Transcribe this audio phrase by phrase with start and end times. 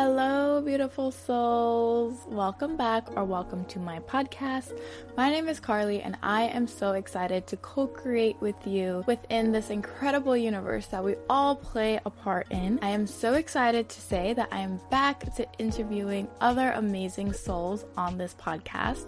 [0.00, 2.24] Hello, beautiful souls.
[2.28, 4.78] Welcome back or welcome to my podcast.
[5.16, 9.50] My name is Carly, and I am so excited to co create with you within
[9.50, 12.78] this incredible universe that we all play a part in.
[12.80, 17.84] I am so excited to say that I am back to interviewing other amazing souls
[17.96, 19.04] on this podcast.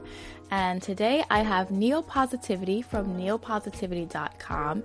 [0.51, 4.83] And today I have Neo Positivity from neopositivity.com.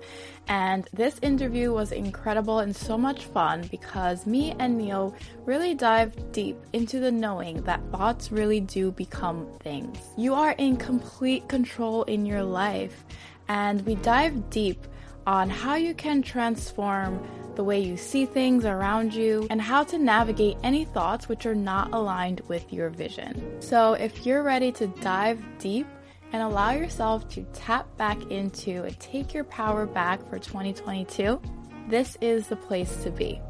[0.48, 5.14] And this interview was incredible and so much fun because me and Neo
[5.44, 9.98] really dived deep into the knowing that thoughts really do become things.
[10.16, 13.04] You are in complete control in your life.
[13.48, 14.86] And we dive deep
[15.26, 19.98] on how you can transform the way you see things around you, and how to
[19.98, 23.60] navigate any thoughts which are not aligned with your vision.
[23.60, 25.86] So, if you're ready to dive deep
[26.32, 31.40] and allow yourself to tap back into and take your power back for 2022,
[31.88, 33.40] this is the place to be.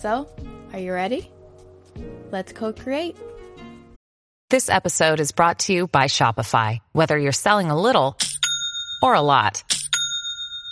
[0.00, 0.28] So,
[0.72, 1.30] are you ready?
[2.30, 3.16] Let's co create.
[4.50, 6.78] This episode is brought to you by Shopify.
[6.92, 8.16] Whether you're selling a little
[9.02, 9.62] or a lot,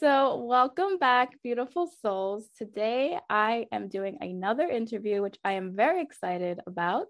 [0.00, 2.48] So, welcome back, beautiful souls.
[2.56, 7.08] Today, I am doing another interview, which I am very excited about.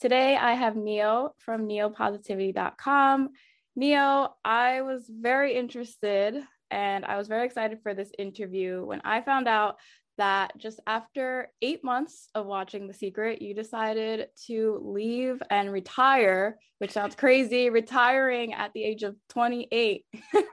[0.00, 3.30] Today, I have Neo from neopositivity.com.
[3.74, 9.20] Neo, I was very interested and I was very excited for this interview when I
[9.20, 9.74] found out
[10.16, 16.56] that just after eight months of watching The Secret, you decided to leave and retire,
[16.78, 20.04] which sounds crazy, retiring at the age of 28.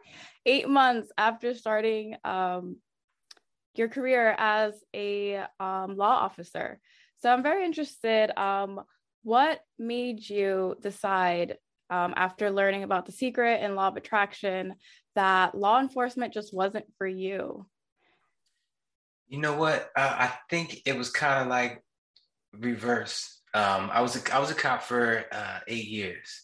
[0.46, 2.78] eight months after starting um,
[3.76, 6.80] your career as a um, law officer.
[7.18, 8.38] So I'm very interested.
[8.40, 8.82] Um,
[9.24, 11.58] what made you decide
[11.90, 14.76] um, after learning about the secret and law of attraction
[15.16, 17.66] that law enforcement just wasn't for you?
[19.28, 19.90] You know what?
[19.96, 21.84] Uh, I think it was kind of like
[22.54, 23.42] reverse.
[23.54, 26.44] Um, I was a, I was a cop for uh, eight years,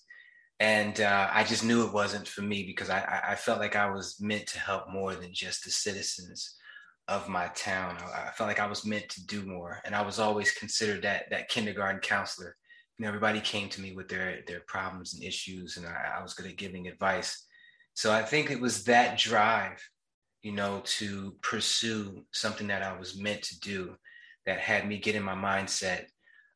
[0.62, 3.90] and uh, I just knew it wasn't for me because I, I felt like I
[3.90, 6.56] was meant to help more than just the citizens
[7.08, 7.98] of my town.
[8.16, 11.32] I, felt like I was meant to do more, and I was always considered that
[11.32, 12.56] that kindergarten counselor.
[12.96, 16.22] You know, everybody came to me with their their problems and issues, and I, I
[16.22, 17.44] was good at giving advice.
[17.96, 19.82] So I think it was that drive,
[20.44, 23.96] you know, to pursue something that I was meant to do
[24.46, 26.06] that had me get in my mindset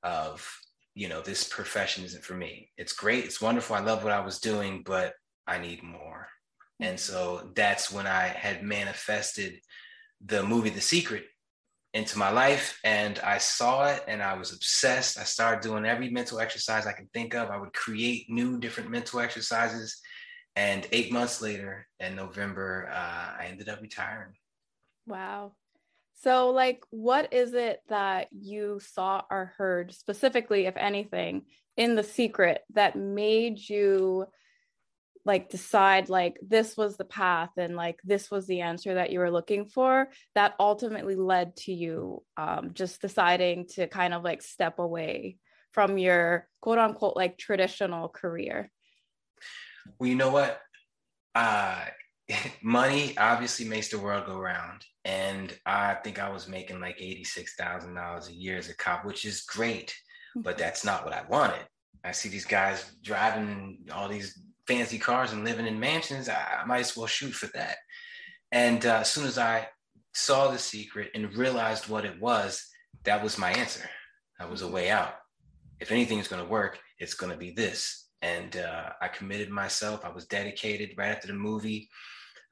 [0.03, 0.47] of
[0.95, 2.71] you know, this profession isn't for me.
[2.77, 3.75] It's great, it's wonderful.
[3.75, 5.13] I love what I was doing, but
[5.45, 6.27] I need more.
[6.79, 9.59] And so that's when I had manifested
[10.25, 11.25] the movie The Secret
[11.93, 15.17] into my life and I saw it and I was obsessed.
[15.17, 17.49] I started doing every mental exercise I could think of.
[17.49, 20.01] I would create new different mental exercises.
[20.57, 24.33] And eight months later in November, uh, I ended up retiring.
[25.07, 25.53] Wow.
[26.15, 31.43] So, like, what is it that you saw or heard specifically, if anything,
[31.77, 34.27] in the secret that made you
[35.25, 39.19] like decide like this was the path and like this was the answer that you
[39.19, 44.43] were looking for that ultimately led to you um, just deciding to kind of like
[44.43, 45.37] step away
[45.71, 48.71] from your quote unquote like traditional career?
[49.99, 50.61] Well you know what?
[51.33, 51.85] Uh
[52.61, 58.27] money obviously makes the world go round and I think I was making like $86,000
[58.27, 59.95] a year as a cop, which is great,
[60.35, 61.65] but that's not what I wanted.
[62.03, 66.27] I see these guys driving all these fancy cars and living in mansions.
[66.27, 67.77] I, I might as well shoot for that.
[68.51, 69.67] And uh, as soon as I
[70.15, 72.67] saw the secret and realized what it was,
[73.03, 73.87] that was my answer.
[74.39, 75.13] That was a way out.
[75.79, 78.07] If anything is going to work, it's going to be this.
[78.23, 80.03] And uh, I committed myself.
[80.03, 81.89] I was dedicated right after the movie.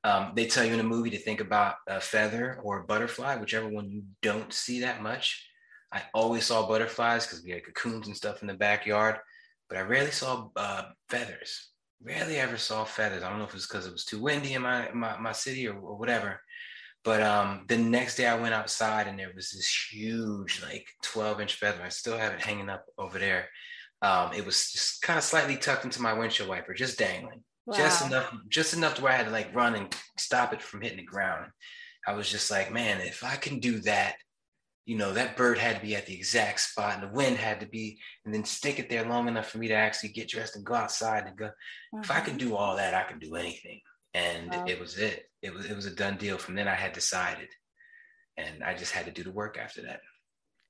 [0.03, 3.38] Um, they tell you in a movie to think about a feather or a butterfly,
[3.38, 5.47] whichever one you don't see that much.
[5.91, 9.17] I always saw butterflies because we had cocoons and stuff in the backyard,
[9.70, 11.70] but I rarely saw uh, feathers.
[12.03, 13.23] Rarely ever saw feathers.
[13.23, 15.67] I don't know if it's because it was too windy in my my, my city
[15.67, 16.41] or, or whatever.
[17.03, 21.41] But um, the next day I went outside and there was this huge, like 12
[21.41, 21.84] inch feather.
[21.84, 23.49] I still have it hanging up over there.
[24.02, 27.44] Um, it was just kind of slightly tucked into my windshield wiper, just dangling.
[27.65, 27.77] Wow.
[27.77, 30.81] Just enough, just enough to where I had to like run and stop it from
[30.81, 31.49] hitting the ground.
[32.05, 34.15] I was just like, man, if I can do that,
[34.85, 37.61] you know, that bird had to be at the exact spot and the wind had
[37.61, 40.57] to be, and then stick it there long enough for me to actually get dressed
[40.57, 41.49] and go outside and go.
[41.93, 42.31] If I uh-huh.
[42.37, 43.79] do all that, I can do anything.
[44.13, 44.65] and wow.
[44.67, 45.25] it was it.
[45.41, 46.37] It was it was a done deal.
[46.37, 47.49] From then I had decided,
[48.37, 50.01] and I just had to do the work after that.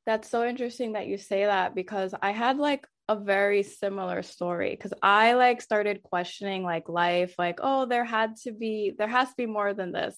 [0.05, 4.71] That's so interesting that you say that because I had like a very similar story
[4.71, 9.29] because I like started questioning like life, like, oh, there had to be, there has
[9.29, 10.15] to be more than this.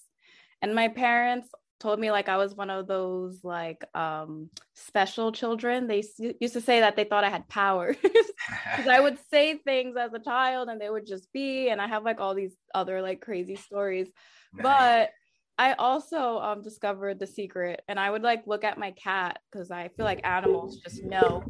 [0.62, 1.50] And my parents
[1.80, 5.88] told me like I was one of those like um special children.
[5.88, 6.04] They
[6.40, 10.14] used to say that they thought I had powers because I would say things as
[10.14, 11.70] a child and they would just be.
[11.70, 14.08] And I have like all these other like crazy stories.
[14.54, 14.64] Nice.
[14.64, 15.10] But
[15.58, 19.72] I also um, discovered the secret, and I would like look at my cat because
[19.72, 21.44] I feel like animals just know.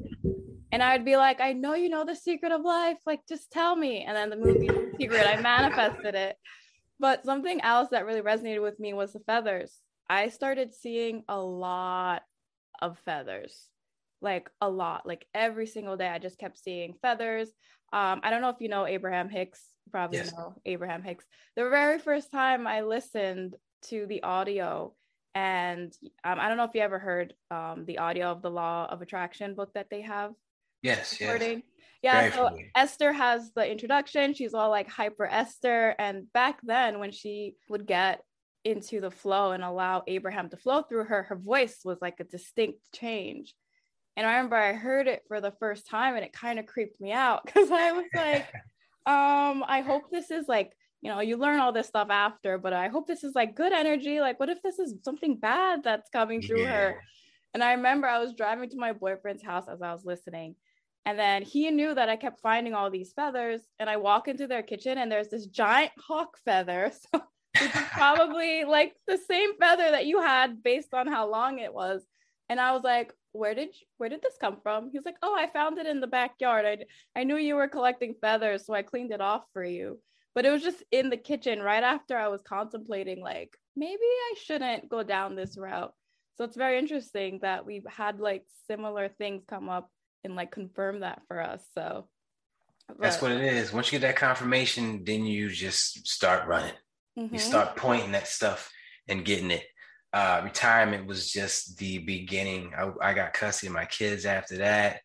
[0.75, 3.77] And I'd be like, I know you know the secret of life, like just tell
[3.77, 4.03] me.
[4.03, 4.67] And then the movie
[4.99, 6.35] Secret, I manifested it.
[6.99, 9.79] But something else that really resonated with me was the feathers.
[10.09, 12.23] I started seeing a lot
[12.81, 13.69] of feathers,
[14.19, 16.09] like a lot, like every single day.
[16.09, 17.47] I just kept seeing feathers.
[17.93, 19.61] Um, I don't know if you know Abraham Hicks,
[19.91, 20.33] probably yes.
[20.33, 21.23] know Abraham Hicks.
[21.55, 24.93] The very first time I listened to the audio,
[25.35, 25.93] and
[26.25, 29.01] um, I don't know if you ever heard um, the audio of the Law of
[29.01, 30.33] Attraction book that they have.
[30.81, 31.61] Yes, yes.
[32.05, 32.57] Yeah, Very so.
[32.75, 34.35] Esther has the introduction.
[34.35, 35.95] She's all like hyper Esther.
[35.97, 38.21] And back then, when she would get
[38.63, 42.25] into the flow and allow Abraham to flow through her, her voice was like a
[42.25, 43.55] distinct change.
[44.17, 47.01] And I remember I heard it for the first time and it kind of creeped
[47.01, 48.45] me out because I was like,
[49.07, 52.73] um, I hope this is like, you know, you learn all this stuff after, but
[52.73, 54.19] I hope this is like good energy.
[54.19, 56.71] Like, what if this is something bad that's coming through yeah.
[56.71, 57.01] her?
[57.53, 60.55] And I remember I was driving to my boyfriend's house as I was listening.
[61.05, 63.61] And then he knew that I kept finding all these feathers.
[63.79, 66.91] And I walk into their kitchen and there's this giant hawk feather.
[67.13, 67.21] So
[67.61, 71.73] which is probably like the same feather that you had based on how long it
[71.73, 72.03] was.
[72.49, 74.89] And I was like, where did you, where did this come from?
[74.91, 76.65] He was like, oh, I found it in the backyard.
[76.65, 79.99] I, I knew you were collecting feathers, so I cleaned it off for you.
[80.33, 84.33] But it was just in the kitchen right after I was contemplating, like, maybe I
[84.43, 85.93] shouldn't go down this route.
[86.37, 89.89] So it's very interesting that we've had like similar things come up
[90.25, 91.63] and like confirm that for us.
[91.73, 92.07] So
[92.87, 93.73] but, that's what it is.
[93.73, 96.73] Once you get that confirmation, then you just start running.
[97.17, 97.33] Mm-hmm.
[97.33, 98.71] You start pointing at stuff
[99.07, 99.63] and getting it.
[100.13, 102.71] Uh, retirement was just the beginning.
[102.77, 105.01] I, I, got custody of my kids after that.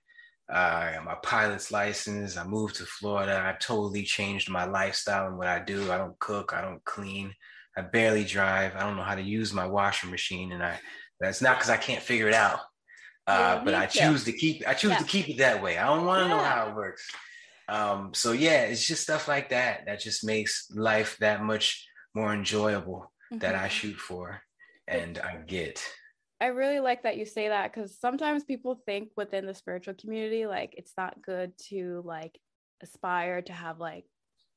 [0.52, 2.36] Uh, I got my pilot's license.
[2.36, 3.42] I moved to Florida.
[3.44, 5.90] I totally changed my lifestyle and what I do.
[5.90, 6.52] I don't cook.
[6.54, 7.34] I don't clean.
[7.76, 8.76] I barely drive.
[8.76, 10.78] I don't know how to use my washing machine, and I
[11.20, 12.60] that's not because I can't figure it out.
[13.30, 14.66] Uh, but I choose to keep.
[14.66, 14.98] I choose yeah.
[14.98, 15.78] to keep it that way.
[15.78, 16.36] I don't want to yeah.
[16.36, 17.08] know how it works.
[17.68, 22.34] Um, so yeah, it's just stuff like that that just makes life that much more
[22.34, 23.38] enjoyable mm-hmm.
[23.38, 23.68] that I mm-hmm.
[23.68, 24.42] shoot for
[24.88, 25.80] and I get.
[26.40, 30.46] I really like that you say that because sometimes people think within the spiritual community,
[30.46, 32.36] like it's not good to like
[32.82, 34.06] aspire to have like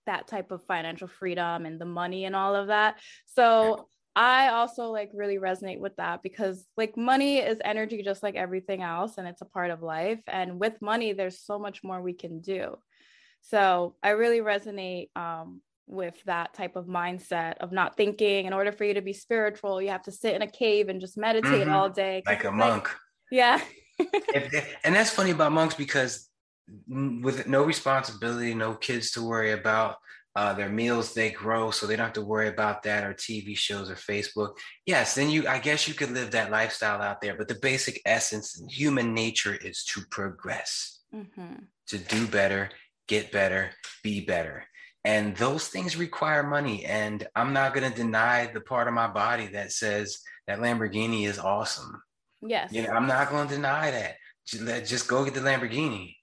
[0.06, 3.00] that type of financial freedom and the money and all of that.
[3.26, 8.36] So I also like really resonate with that because like money is energy just like
[8.36, 10.22] everything else and it's a part of life.
[10.28, 12.78] And with money, there's so much more we can do.
[13.42, 18.72] So I really resonate um, with that type of mindset of not thinking in order
[18.72, 21.52] for you to be spiritual you have to sit in a cave and just meditate
[21.52, 21.74] mm-hmm.
[21.74, 22.90] all day like a monk
[23.32, 23.62] yeah
[24.00, 26.30] and that's funny about monks because
[26.88, 29.98] with no responsibility no kids to worry about
[30.36, 33.56] uh, their meals they grow so they don't have to worry about that or tv
[33.56, 34.56] shows or facebook.
[34.86, 38.02] Yes then you i guess you could live that lifestyle out there but the basic
[38.06, 41.64] essence in human nature is to progress mm-hmm.
[41.88, 42.70] to do better
[43.08, 43.72] get better
[44.04, 44.66] be better.
[45.06, 49.08] And those things require money and i'm not going to deny the part of my
[49.08, 52.02] body that says that lamborghini is awesome.
[52.42, 52.72] Yes.
[52.72, 54.16] You know i'm not going to deny that.
[54.46, 56.16] Just, just go get the lamborghini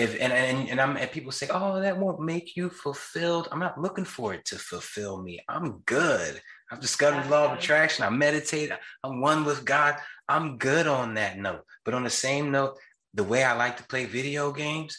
[0.00, 3.48] if and, and and i'm and people say oh that won't make you fulfilled.
[3.50, 5.40] I'm not looking for it to fulfill me.
[5.48, 6.40] I'm good.
[6.70, 8.04] I've discovered the law of attraction.
[8.04, 8.70] I meditate.
[9.02, 9.96] I'm one with god.
[10.28, 11.64] I'm good on that note.
[11.84, 12.76] But on the same note
[13.12, 14.96] the way i like to play video games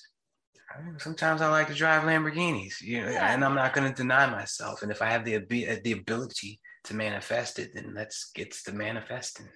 [0.97, 3.33] sometimes I like to drive Lamborghinis, you know, yeah.
[3.33, 4.81] and I'm not going to deny myself.
[4.81, 8.71] And if I have the uh, the ability to manifest it, then let's get to
[8.71, 9.47] manifesting.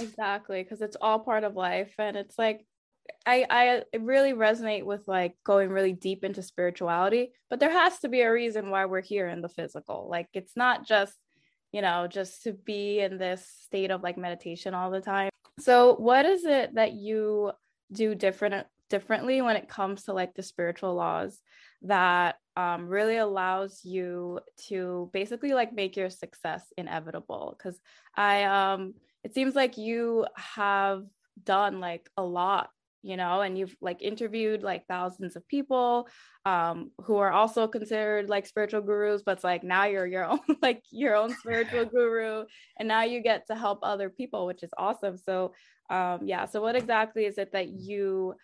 [0.00, 2.66] Exactly, because it's all part of life, and it's like
[3.26, 8.08] I I really resonate with like going really deep into spirituality, but there has to
[8.08, 10.08] be a reason why we're here in the physical.
[10.10, 11.14] Like it's not just
[11.72, 15.30] you know just to be in this state of like meditation all the time.
[15.60, 17.52] So what is it that you
[17.92, 21.40] do different differently when it comes to like the spiritual laws
[21.82, 27.78] that um, really allows you to basically like make your success inevitable because
[28.16, 28.94] i um
[29.24, 31.02] it seems like you have
[31.42, 32.70] done like a lot
[33.04, 36.08] you know, and you've like interviewed like thousands of people
[36.46, 40.40] um, who are also considered like spiritual gurus, but it's like now you're your own,
[40.62, 42.46] like your own spiritual guru,
[42.78, 45.18] and now you get to help other people, which is awesome.
[45.18, 45.52] So,
[45.90, 46.46] um, yeah.
[46.46, 48.36] So, what exactly is it that you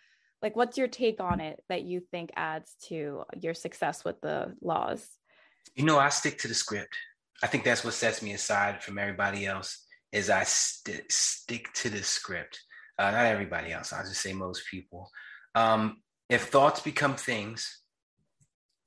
[0.43, 0.55] like?
[0.55, 5.07] What's your take on it that you think adds to your success with the laws?
[5.73, 6.95] You know, I stick to the script.
[7.41, 9.87] I think that's what sets me aside from everybody else.
[10.11, 12.59] Is I st- stick to the script
[12.99, 15.09] uh, not everybody else, I'll just say most people.
[15.55, 15.97] Um,
[16.29, 17.81] if thoughts become things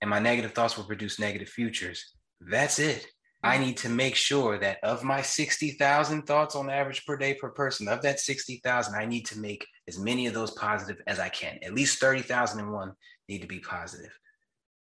[0.00, 3.06] and my negative thoughts will produce negative futures, that's it.
[3.42, 7.50] I need to make sure that of my 60,000 thoughts on average per day per
[7.50, 11.28] person, of that 60,000, I need to make as many of those positive as I
[11.28, 11.58] can.
[11.62, 12.92] At least 30,001
[13.28, 14.18] need to be positive.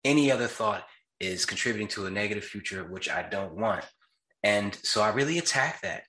[0.05, 0.85] Any other thought
[1.19, 3.85] is contributing to a negative future, which I don't want.
[4.45, 6.05] And so I really attack that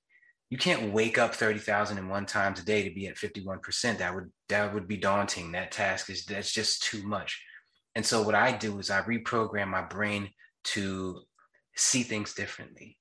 [0.54, 3.98] you can't wake up 30,001 times a day to be at 51%.
[3.98, 5.52] That would that would be daunting.
[5.54, 7.44] That task is that's just too much.
[7.96, 10.30] And so what I do is I reprogram my brain
[10.66, 11.24] to
[11.76, 13.00] see things differently.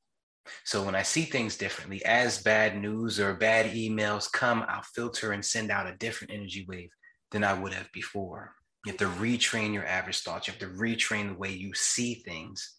[0.64, 5.32] So when I see things differently, as bad news or bad emails come, I'll filter
[5.32, 6.88] and send out a different energy wave
[7.32, 8.54] than I would have before.
[8.86, 10.46] You have to retrain your average thoughts.
[10.46, 12.76] You have to retrain the way you see things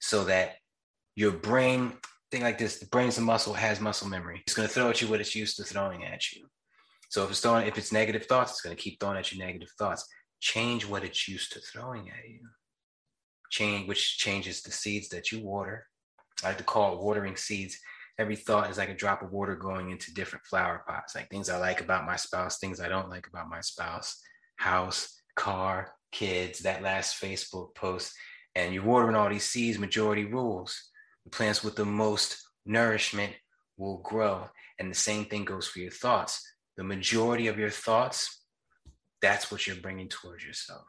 [0.00, 0.54] so that
[1.14, 1.92] your brain
[2.32, 4.42] thing like this, the brain's a muscle, has muscle memory.
[4.46, 6.46] It's going to throw at you what it's used to throwing at you.
[7.10, 9.38] So if it's throwing, if it's negative thoughts, it's going to keep throwing at you
[9.38, 10.08] negative thoughts.
[10.40, 12.40] Change what it's used to throwing at you.
[13.50, 15.86] Change, which changes the seeds that you water.
[16.42, 17.78] I like to call it watering seeds.
[18.18, 21.50] Every thought is like a drop of water going into different flower pots, like things
[21.50, 24.18] I like about my spouse, things I don't like about my spouse,
[24.56, 28.14] house, car, kids, that last Facebook post.
[28.54, 30.91] And you're watering all these seeds, majority rules
[31.24, 33.32] the plants with the most nourishment
[33.76, 34.48] will grow.
[34.78, 36.42] And the same thing goes for your thoughts.
[36.76, 38.44] The majority of your thoughts,
[39.20, 40.84] that's what you're bringing towards yourself.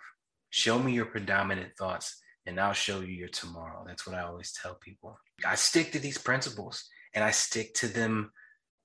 [0.49, 3.83] Show me your predominant thoughts, and I'll show you your tomorrow.
[3.85, 5.17] That's what I always tell people.
[5.45, 8.31] I stick to these principles and I stick to them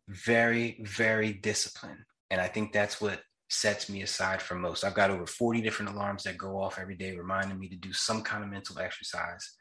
[0.09, 2.01] very, very disciplined.
[2.31, 4.85] And I think that's what sets me aside from most.
[4.85, 7.93] I've got over 40 different alarms that go off every day, reminding me to do
[7.93, 9.57] some kind of mental exercise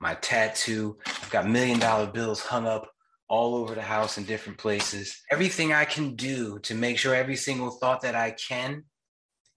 [0.00, 0.98] my tattoo.
[1.06, 2.90] I've got million dollar bills hung up
[3.28, 5.20] all over the house in different places.
[5.30, 8.84] Everything I can do to make sure every single thought that I can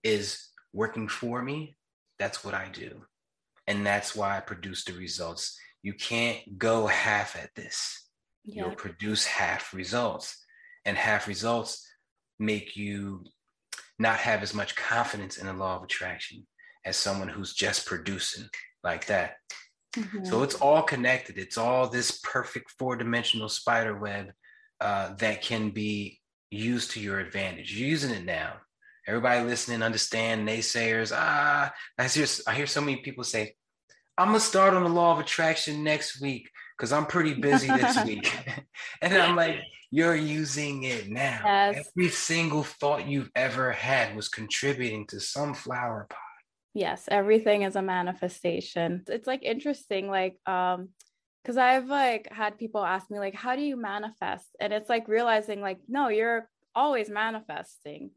[0.04, 1.78] is working for me,
[2.20, 3.04] that's what I do.
[3.68, 5.58] And that's why I produce the results.
[5.84, 8.10] You can't go half at this.
[8.44, 8.66] Yeah.
[8.66, 10.38] You'll produce half results.
[10.84, 11.88] And half results
[12.40, 13.24] make you
[14.00, 16.46] not have as much confidence in the law of attraction
[16.86, 18.48] as someone who's just producing
[18.84, 19.36] like that.
[19.96, 20.26] Mm-hmm.
[20.26, 21.38] So it's all connected.
[21.38, 24.32] It's all this perfect four dimensional spider web
[24.80, 26.20] uh, that can be
[26.50, 27.74] used to your advantage.
[27.74, 28.54] You're using it now.
[29.08, 31.12] Everybody listening, understand naysayers.
[31.14, 33.56] Ah, I hear, I hear so many people say,
[34.18, 38.04] I'm gonna start on the law of attraction next week because I'm pretty busy this
[38.06, 38.32] week.
[39.02, 41.42] and I'm like, you're using it now.
[41.44, 41.90] Yes.
[41.98, 46.20] Every single thought you've ever had was contributing to some flower pot.
[46.74, 49.04] Yes, everything is a manifestation.
[49.08, 50.90] It's like interesting, like, um,
[51.44, 54.46] because I've like had people ask me, like, how do you manifest?
[54.60, 58.12] And it's like realizing, like, no, you're always manifesting.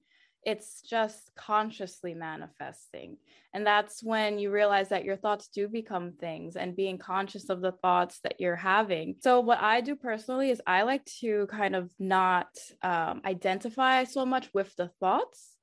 [0.45, 3.17] It's just consciously manifesting.
[3.55, 7.63] And that's when you realize that your thoughts do become things and being conscious of
[7.63, 9.17] the thoughts that you're having.
[9.21, 12.49] So, what I do personally is I like to kind of not
[12.83, 15.57] um, identify so much with the thoughts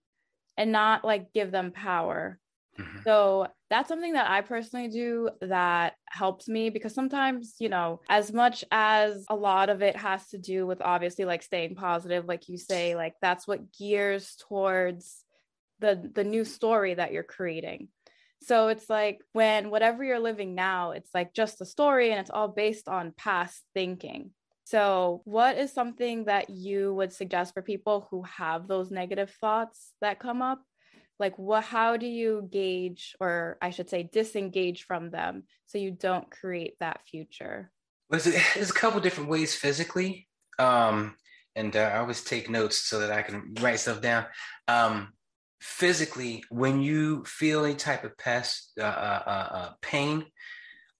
[0.57, 2.39] and not like give them power
[2.79, 2.99] Mm-hmm.
[3.03, 8.31] So that's something that I personally do that helps me because sometimes, you know, as
[8.31, 12.47] much as a lot of it has to do with obviously like staying positive, like
[12.47, 15.23] you say, like that's what gears towards
[15.79, 17.89] the the new story that you're creating.
[18.43, 22.31] So it's like when whatever you're living now, it's like just a story and it's
[22.31, 24.31] all based on past thinking.
[24.63, 29.91] So, what is something that you would suggest for people who have those negative thoughts
[29.99, 30.61] that come up?
[31.21, 35.91] Like what how do you gauge or i should say disengage from them so you
[35.91, 37.71] don't create that future?
[38.09, 40.27] Well, there's a couple different ways physically
[40.59, 41.15] um,
[41.55, 44.25] and uh, i always take notes so that i can write stuff down.
[44.67, 45.13] Um,
[45.61, 50.25] physically when you feel any type of pest, uh, uh, uh, uh pain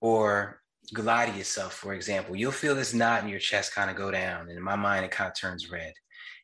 [0.01, 0.62] or
[0.94, 4.42] glide yourself for example you'll feel this knot in your chest kind of go down
[4.50, 5.94] and in my mind it kind of turns red.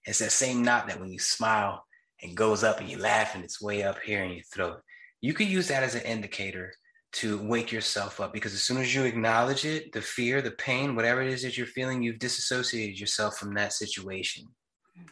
[0.06, 1.84] It's that same knot that when you smile
[2.22, 4.82] and goes up and you laugh and it's way up here in your throat.
[5.22, 6.74] You could use that as an indicator
[7.14, 10.96] to wake yourself up because as soon as you acknowledge it, the fear, the pain,
[10.96, 14.48] whatever it is that you're feeling, you've disassociated yourself from that situation.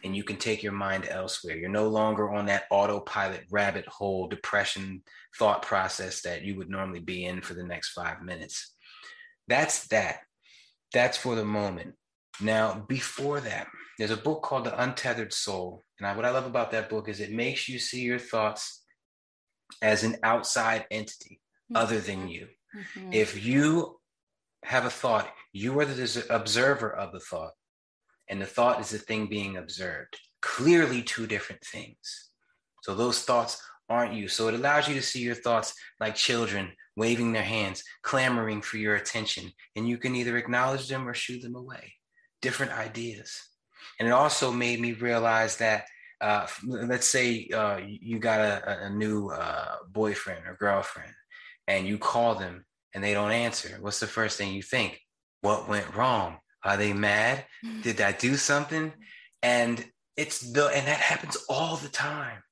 [0.04, 1.56] and you can take your mind elsewhere.
[1.56, 5.02] You're no longer on that autopilot rabbit hole depression
[5.38, 8.74] thought process that you would normally be in for the next five minutes.
[9.48, 10.20] That's that.
[10.92, 11.94] That's for the moment.
[12.40, 15.84] Now, before that, there's a book called The Untethered Soul.
[15.98, 18.82] And I, what I love about that book is it makes you see your thoughts
[19.82, 21.76] as an outside entity mm-hmm.
[21.76, 22.48] other than you.
[22.76, 23.12] Mm-hmm.
[23.12, 23.98] If you
[24.64, 27.52] have a thought, you are the observer of the thought
[28.28, 30.16] and the thought is the thing being observed.
[30.42, 32.30] Clearly, two different things.
[32.82, 34.28] So those thoughts aren't you.
[34.28, 38.78] So it allows you to see your thoughts like children waving their hands, clamoring for
[38.78, 41.94] your attention, and you can either acknowledge them or shoo them away.
[42.42, 43.48] Different ideas.
[43.98, 45.86] And it also made me realize that,
[46.20, 51.12] uh, let's say uh, you got a, a new uh, boyfriend or girlfriend,
[51.66, 52.64] and you call them
[52.96, 53.76] and they don't answer.
[53.80, 54.98] What's the first thing you think?
[55.42, 56.38] What went wrong?
[56.64, 57.44] Are they mad?
[57.64, 57.82] Mm.
[57.82, 58.92] Did I do something?
[59.42, 59.84] And
[60.16, 62.42] it's the and that happens all the time.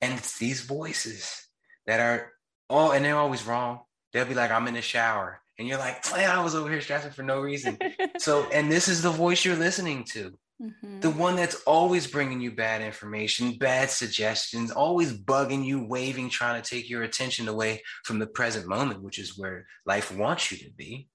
[0.00, 1.48] And it's these voices
[1.86, 2.32] that are
[2.70, 3.80] oh, and they're always wrong.
[4.12, 5.40] They'll be like, I'm in the shower.
[5.58, 7.76] And you're like, man, I was over here stressing for no reason.
[8.18, 10.32] so, and this is the voice you're listening to.
[10.62, 11.00] Mm-hmm.
[11.00, 16.62] The one that's always bringing you bad information, bad suggestions, always bugging you, waving, trying
[16.62, 20.58] to take your attention away from the present moment, which is where life wants you
[20.58, 21.08] to be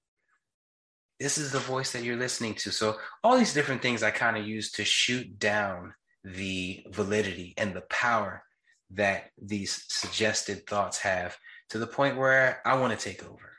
[1.22, 2.72] this is the voice that you're listening to.
[2.72, 5.94] So all these different things I kind of use to shoot down
[6.24, 8.42] the validity and the power
[8.90, 11.36] that these suggested thoughts have
[11.70, 13.52] to the point where I want to take over.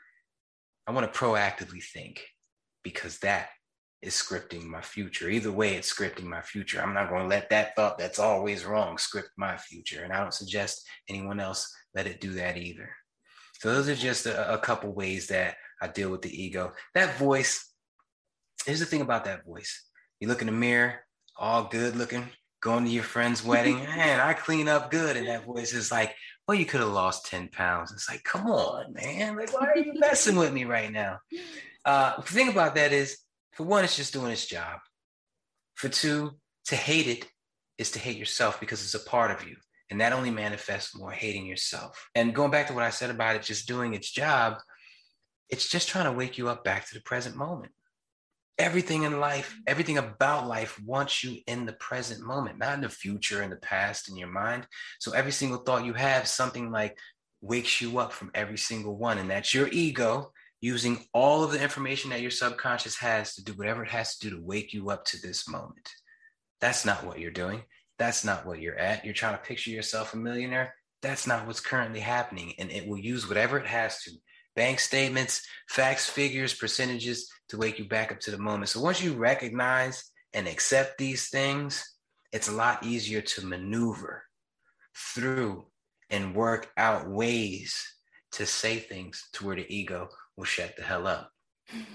[0.86, 2.26] I want to proactively think
[2.82, 3.48] because that
[4.04, 5.30] is scripting my future.
[5.30, 6.80] Either way, it's scripting my future.
[6.80, 10.02] I'm not going to let that thought that's always wrong script my future.
[10.02, 12.90] And I don't suggest anyone else let it do that either.
[13.60, 16.72] So those are just a, a couple ways that I deal with the ego.
[16.94, 17.72] That voice,
[18.66, 19.88] here's the thing about that voice.
[20.20, 21.00] You look in the mirror,
[21.36, 22.28] all good looking,
[22.60, 25.16] going to your friend's wedding, man, I clean up good.
[25.16, 26.14] And that voice is like,
[26.46, 27.90] well, you could have lost 10 pounds.
[27.90, 29.36] It's like, come on, man.
[29.36, 31.20] Like, why are you messing with me right now?
[31.84, 33.18] Uh, the thing about that is,
[33.54, 34.80] for one, it's just doing its job.
[35.74, 36.32] For two,
[36.66, 37.28] to hate it
[37.78, 39.56] is to hate yourself because it's a part of you.
[39.90, 42.08] And that only manifests more hating yourself.
[42.14, 44.58] And going back to what I said about it just doing its job,
[45.50, 47.72] it's just trying to wake you up back to the present moment.
[48.58, 52.88] Everything in life, everything about life wants you in the present moment, not in the
[52.88, 54.66] future, in the past, in your mind.
[55.00, 56.96] So every single thought you have, something like
[57.40, 59.18] wakes you up from every single one.
[59.18, 60.32] And that's your ego
[60.64, 64.30] using all of the information that your subconscious has to do whatever it has to
[64.30, 65.90] do to wake you up to this moment.
[66.58, 67.64] That's not what you're doing.
[67.98, 69.04] That's not what you're at.
[69.04, 70.74] You're trying to picture yourself a millionaire.
[71.02, 72.54] That's not what's currently happening.
[72.58, 74.12] And it will use whatever it has to
[74.56, 78.70] bank statements, facts, figures, percentages to wake you back up to the moment.
[78.70, 81.84] So once you recognize and accept these things,
[82.32, 84.22] it's a lot easier to maneuver
[84.96, 85.66] through
[86.08, 87.86] and work out ways
[88.32, 91.30] to say things to where the ego will shut the hell up.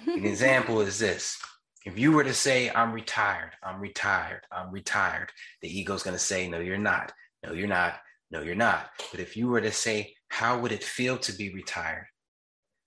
[0.07, 1.37] An example is this.
[1.85, 6.19] If you were to say, I'm retired, I'm retired, I'm retired, the ego's going to
[6.23, 7.11] say, No, you're not.
[7.45, 7.95] No, you're not.
[8.31, 8.89] No, you're not.
[9.11, 12.07] But if you were to say, How would it feel to be retired?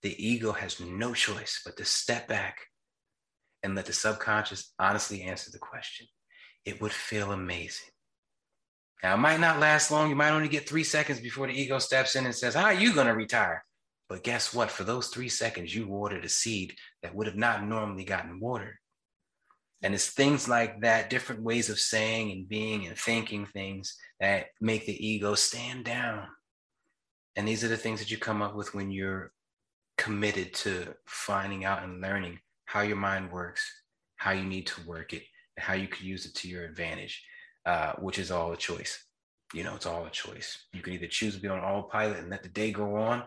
[0.02, 2.58] the ego has no choice but to step back
[3.62, 6.06] and let the subconscious honestly answer the question.
[6.64, 7.88] It would feel amazing.
[9.02, 10.10] Now, it might not last long.
[10.10, 12.74] You might only get three seconds before the ego steps in and says, How are
[12.74, 13.64] you going to retire?
[14.12, 14.70] But guess what?
[14.70, 18.76] For those three seconds, you watered a seed that would have not normally gotten watered.
[19.80, 24.48] And it's things like that, different ways of saying and being and thinking things that
[24.60, 26.26] make the ego stand down.
[27.36, 29.32] And these are the things that you come up with when you're
[29.96, 33.64] committed to finding out and learning how your mind works,
[34.16, 35.22] how you need to work it,
[35.56, 37.24] and how you can use it to your advantage,
[37.64, 39.06] uh, which is all a choice.
[39.54, 40.66] You know, it's all a choice.
[40.74, 43.24] You can either choose to be on autopilot and let the day go on,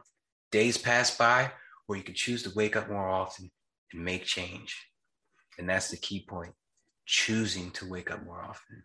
[0.56, 1.52] days pass by,
[1.90, 3.52] or you can choose to wake up more often
[3.92, 4.88] and make change.
[5.60, 6.54] And that's the key point
[7.06, 8.82] choosing to wake up more often.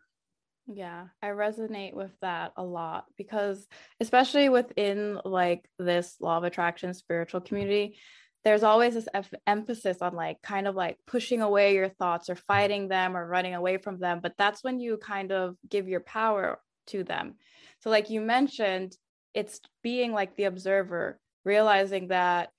[0.66, 3.68] Yeah, I resonate with that a lot because,
[4.00, 7.98] especially within like this law of attraction spiritual community,
[8.42, 12.34] there's always this f- emphasis on like kind of like pushing away your thoughts or
[12.34, 14.18] fighting them or running away from them.
[14.20, 17.36] But that's when you kind of give your power to them.
[17.80, 18.96] So, like you mentioned,
[19.34, 22.50] it's being like the observer, realizing that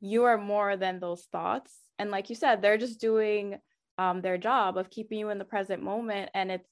[0.00, 1.72] you are more than those thoughts.
[1.98, 3.58] And like you said, they're just doing
[3.98, 6.30] um, their job of keeping you in the present moment.
[6.34, 6.68] And it's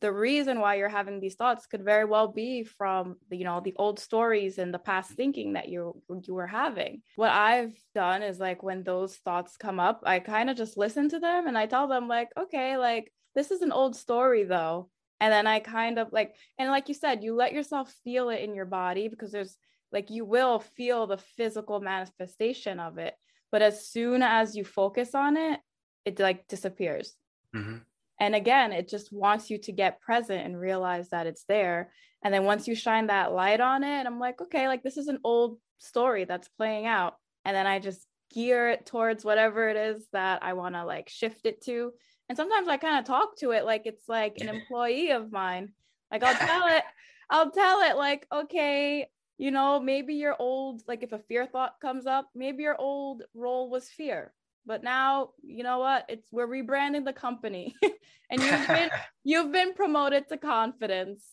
[0.00, 3.74] the reason why you're having these thoughts could very well be from you know the
[3.78, 8.38] old stories and the past thinking that you you were having what i've done is
[8.38, 11.66] like when those thoughts come up i kind of just listen to them and i
[11.66, 14.90] tell them like okay like this is an old story though.
[15.20, 18.40] And then I kind of like, and like you said, you let yourself feel it
[18.40, 19.56] in your body because there's
[19.92, 23.14] like, you will feel the physical manifestation of it.
[23.50, 25.60] But as soon as you focus on it,
[26.04, 27.14] it like disappears.
[27.54, 27.78] Mm-hmm.
[28.20, 31.92] And again, it just wants you to get present and realize that it's there.
[32.22, 35.08] And then once you shine that light on it, I'm like, okay, like this is
[35.08, 37.14] an old story that's playing out.
[37.44, 41.08] And then I just gear it towards whatever it is that I want to like
[41.08, 41.92] shift it to.
[42.28, 45.72] And sometimes I kind of talk to it like it's like an employee of mine.
[46.10, 46.82] Like I'll tell it,
[47.30, 49.06] I'll tell it like, okay,
[49.38, 53.22] you know, maybe your old, like if a fear thought comes up, maybe your old
[53.34, 54.32] role was fear.
[54.66, 56.04] But now, you know what?
[56.08, 57.74] It's we're rebranding the company.
[58.30, 58.90] and you've been
[59.24, 61.24] you've been promoted to confidence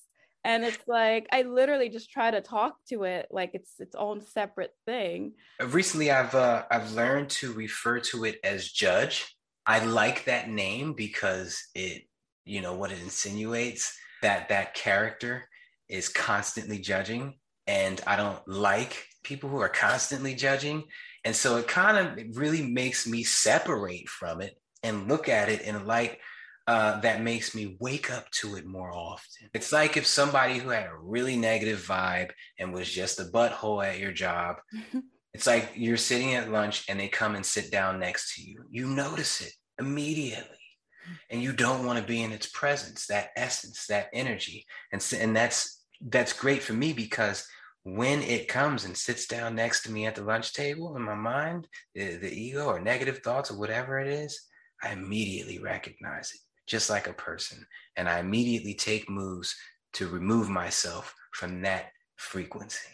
[0.45, 4.21] and it's like i literally just try to talk to it like it's its own
[4.21, 5.33] separate thing
[5.67, 10.93] recently i've uh, i've learned to refer to it as judge i like that name
[10.93, 12.03] because it
[12.45, 15.43] you know what it insinuates that that character
[15.89, 17.33] is constantly judging
[17.67, 20.83] and i don't like people who are constantly judging
[21.23, 25.61] and so it kind of really makes me separate from it and look at it
[25.61, 26.19] in a light
[26.67, 29.49] uh, that makes me wake up to it more often.
[29.53, 33.85] It's like if somebody who had a really negative vibe and was just a butthole
[33.85, 34.57] at your job,
[35.33, 38.63] it's like you're sitting at lunch and they come and sit down next to you.
[38.71, 40.49] You notice it immediately.
[41.29, 44.65] And you don't want to be in its presence, that essence, that energy.
[44.91, 47.47] And, and that's that's great for me because
[47.85, 51.13] when it comes and sits down next to me at the lunch table in my
[51.13, 54.41] mind, the, the ego or negative thoughts or whatever it is,
[54.81, 57.63] I immediately recognize it just like a person.
[57.95, 59.55] And I immediately take moves
[59.93, 62.89] to remove myself from that frequency.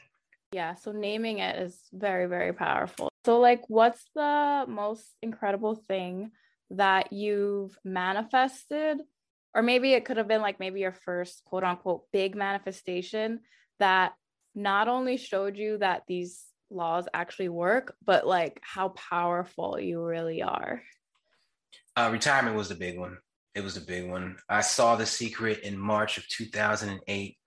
[0.52, 3.08] Yeah, so naming it is very, very powerful.
[3.26, 6.32] So, like, what's the most incredible thing
[6.72, 9.00] that you've manifested?
[9.56, 13.40] Or maybe it could have been like maybe your first quote unquote big manifestation
[13.80, 14.14] that
[14.56, 20.42] not only showed you that these laws actually work, but like how powerful you really
[20.42, 20.82] are.
[21.96, 23.18] Uh, retirement was the big one.
[23.54, 24.38] It was the big one.
[24.48, 27.38] I saw The Secret in March of 2008.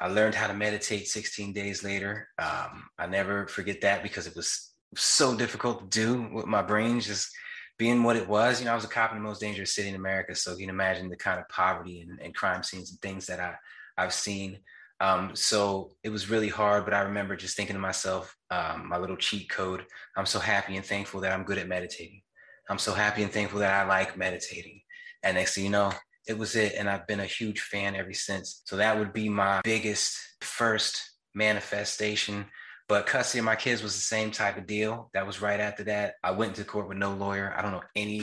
[0.00, 2.28] I learned how to meditate 16 days later.
[2.38, 7.00] Um, I never forget that because it was so difficult to do with my brain
[7.00, 7.30] just
[7.78, 8.60] being what it was.
[8.60, 10.34] You know, I was a cop in the most dangerous city in America.
[10.34, 13.40] So you can imagine the kind of poverty and, and crime scenes and things that
[13.40, 13.54] I,
[13.96, 14.58] I've seen.
[15.00, 18.98] Um, so it was really hard, but I remember just thinking to myself, um, my
[18.98, 19.84] little cheat code,
[20.16, 22.22] I'm so happy and thankful that I'm good at meditating.
[22.68, 24.82] I'm so happy and thankful that I like meditating.
[25.22, 25.92] And next thing you know,
[26.26, 26.74] it was it.
[26.76, 28.62] And I've been a huge fan ever since.
[28.66, 31.00] So that would be my biggest first
[31.34, 32.46] manifestation.
[32.88, 35.10] But custody of my kids was the same type of deal.
[35.14, 36.14] That was right after that.
[36.24, 37.54] I went to court with no lawyer.
[37.56, 38.22] I don't know any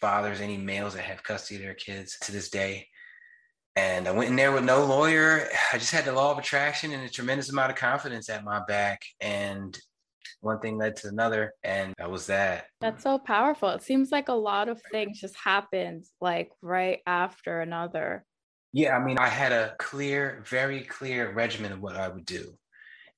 [0.00, 2.86] fathers, any males that have custody of their kids to this day.
[3.76, 5.48] And I went in there with no lawyer.
[5.72, 8.62] I just had the law of attraction and a tremendous amount of confidence at my
[8.66, 9.02] back.
[9.20, 9.78] And
[10.40, 14.28] one thing led to another and that was that that's so powerful it seems like
[14.28, 18.24] a lot of things just happened like right after another
[18.72, 22.52] yeah i mean i had a clear very clear regimen of what i would do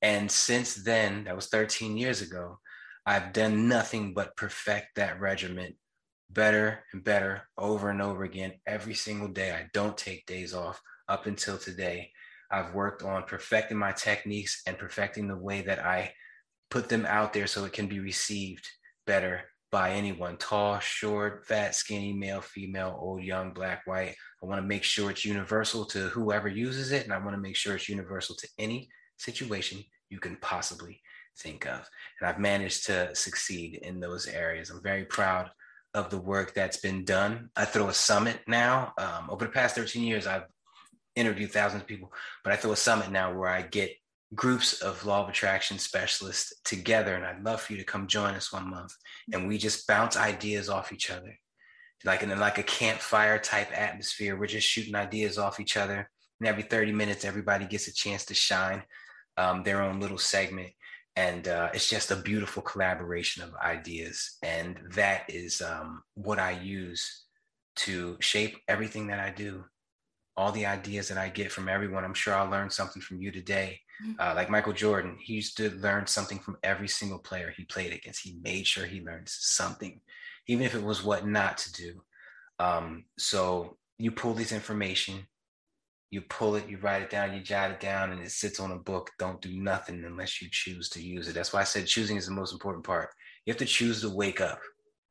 [0.01, 2.59] and since then that was 13 years ago
[3.05, 5.75] i've done nothing but perfect that regimen
[6.31, 10.81] better and better over and over again every single day i don't take days off
[11.09, 12.11] up until today
[12.51, 16.13] i've worked on perfecting my techniques and perfecting the way that i
[16.71, 18.67] put them out there so it can be received
[19.07, 24.15] better by anyone tall, short, fat, skinny, male, female, old, young, black, white.
[24.43, 27.05] I want to make sure it's universal to whoever uses it.
[27.05, 28.89] And I want to make sure it's universal to any
[29.19, 31.01] situation you can possibly
[31.39, 31.87] think of.
[32.21, 34.71] And I've managed to succeed in those areas.
[34.71, 35.51] I'm very proud
[35.95, 37.51] of the work that's been done.
[37.57, 38.93] I throw a summit now.
[38.99, 40.47] Um, over the past 13 years, I've
[41.17, 42.13] interviewed thousands of people,
[42.45, 43.93] but I throw a summit now where I get
[44.35, 48.35] groups of law of attraction specialists together and i'd love for you to come join
[48.35, 48.93] us one month
[49.33, 51.35] and we just bounce ideas off each other
[52.05, 56.11] like in a, like a campfire type atmosphere we're just shooting ideas off each other
[56.41, 58.83] and every 30 minutes everybody gets a chance to shine
[59.39, 60.69] um, their own little segment
[61.25, 66.53] and uh, it's just a beautiful collaboration of ideas and that is um, what i
[66.53, 67.03] use
[67.75, 69.65] to shape everything that i do
[70.39, 72.05] all the ideas that I get from everyone.
[72.05, 73.81] I'm sure I'll learn something from you today.
[74.01, 74.21] Mm-hmm.
[74.21, 77.93] Uh, like Michael Jordan, he used to learn something from every single player he played
[77.93, 78.23] against.
[78.23, 80.01] He made sure he learned something,
[80.47, 82.03] even if it was what not to do.
[82.61, 85.27] Um, so you pull this information,
[86.11, 88.73] you pull it, you write it down, you jot it down, and it sits on
[88.73, 89.11] a book.
[89.19, 91.35] Don't do nothing unless you choose to use it.
[91.35, 93.11] That's why I said choosing is the most important part.
[93.45, 94.61] You have to choose to wake up.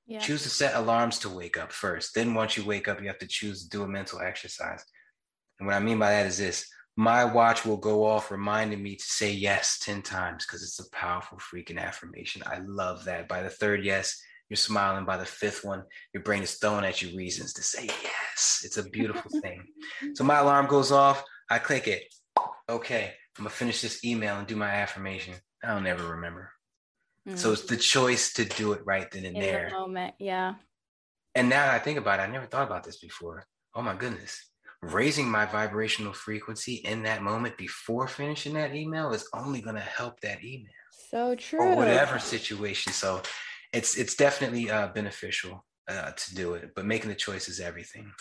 [0.08, 0.20] Yeah.
[0.20, 2.16] Choose to set alarms to wake up first.
[2.16, 4.84] Then once you wake up, you have to choose to do a mental exercise.
[5.60, 8.96] And what I mean by that is this my watch will go off reminding me
[8.96, 12.42] to say yes 10 times because it's a powerful freaking affirmation.
[12.46, 13.28] I love that.
[13.28, 15.06] By the third yes, you're smiling.
[15.06, 15.84] By the fifth one,
[16.14, 18.62] your brain is throwing at you reasons to say yes.
[18.64, 19.64] It's a beautiful thing.
[20.14, 21.24] So my alarm goes off.
[21.50, 22.04] I click it.
[22.70, 25.36] Okay, I'm gonna finish this email and do my affirmation.
[25.64, 26.52] I'll never remember.
[27.28, 27.38] Mm.
[27.38, 29.70] So it's the choice to do it right then and In there.
[29.72, 30.56] The moment, yeah.
[31.36, 33.44] And now I think about it, I never thought about this before.
[33.76, 34.48] Oh my goodness
[34.82, 39.82] raising my vibrational frequency in that moment before finishing that email is only going to
[39.82, 40.68] help that email.
[41.10, 41.60] So true.
[41.60, 42.94] Or whatever situation.
[42.94, 43.22] So
[43.74, 48.12] it's it's definitely uh, beneficial uh, to do it, but making the choice is everything.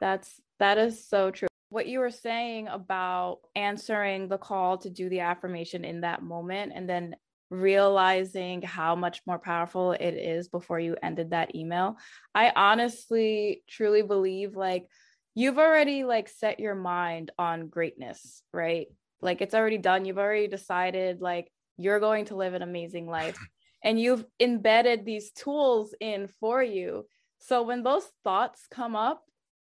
[0.00, 1.48] That's that is so true.
[1.68, 6.72] What you were saying about answering the call to do the affirmation in that moment
[6.74, 7.16] and then
[7.50, 11.96] realizing how much more powerful it is before you ended that email.
[12.34, 14.88] I honestly truly believe like
[15.34, 18.86] you've already like set your mind on greatness, right?
[19.20, 20.04] Like it's already done.
[20.04, 23.38] You've already decided like you're going to live an amazing life
[23.86, 27.06] and you've embedded these tools in for you.
[27.38, 29.22] So when those thoughts come up,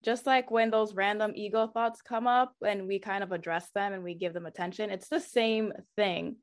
[0.03, 3.93] just like when those random ego thoughts come up and we kind of address them
[3.93, 6.37] and we give them attention, it's the same thing.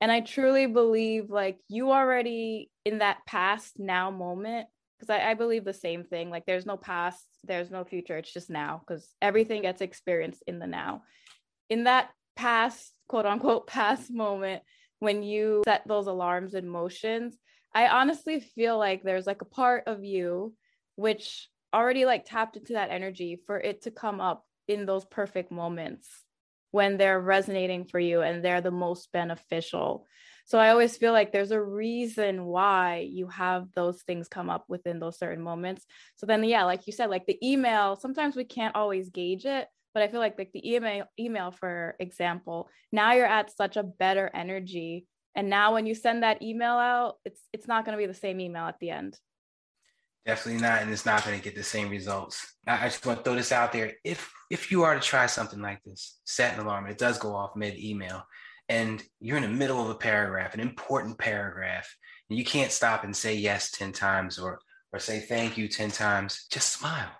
[0.00, 4.66] And I truly believe like you already in that past now moment
[4.98, 8.32] because I, I, believe the same thing like there's no past there's no future it's
[8.32, 11.02] just now because everything gets experienced in the now
[11.68, 14.62] in that past quote unquote past moment
[15.04, 17.36] when you set those alarms and motions
[17.74, 20.54] i honestly feel like there's like a part of you
[20.96, 25.50] which already like tapped into that energy for it to come up in those perfect
[25.52, 26.08] moments
[26.70, 30.06] when they're resonating for you and they're the most beneficial
[30.46, 34.66] so I always feel like there's a reason why you have those things come up
[34.68, 35.86] within those certain moments.
[36.16, 39.68] So then, yeah, like you said, like the email, sometimes we can't always gauge it,
[39.94, 43.82] but I feel like like the email, email, for example, now you're at such a
[43.82, 45.06] better energy.
[45.36, 48.18] And now when you send that email out, it's it's not going to be the
[48.18, 49.18] same email at the end.
[50.26, 52.54] Definitely not, and it's not going to get the same results.
[52.66, 53.92] I just want to throw this out there.
[54.04, 56.86] If if you are to try something like this, set an alarm.
[56.86, 58.24] It does go off mid email
[58.68, 61.94] and you're in the middle of a paragraph, an important paragraph,
[62.30, 64.60] and you can't stop and say yes 10 times or
[64.92, 67.10] or say thank you 10 times, just smile.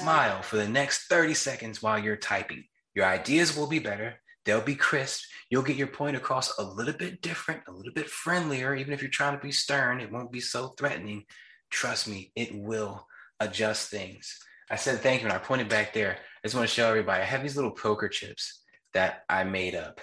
[0.00, 2.64] Smile for the next 30 seconds while you're typing.
[2.94, 4.14] Your ideas will be better.
[4.44, 5.22] They'll be crisp.
[5.50, 8.74] You'll get your point across a little bit different, a little bit friendlier.
[8.74, 11.24] Even if you're trying to be stern, it won't be so threatening.
[11.70, 13.06] Trust me, it will
[13.38, 14.38] adjust things.
[14.68, 16.12] I said thank you, and I pointed back there.
[16.12, 18.62] I just want to show everybody I have these little poker chips
[18.94, 20.00] that I made up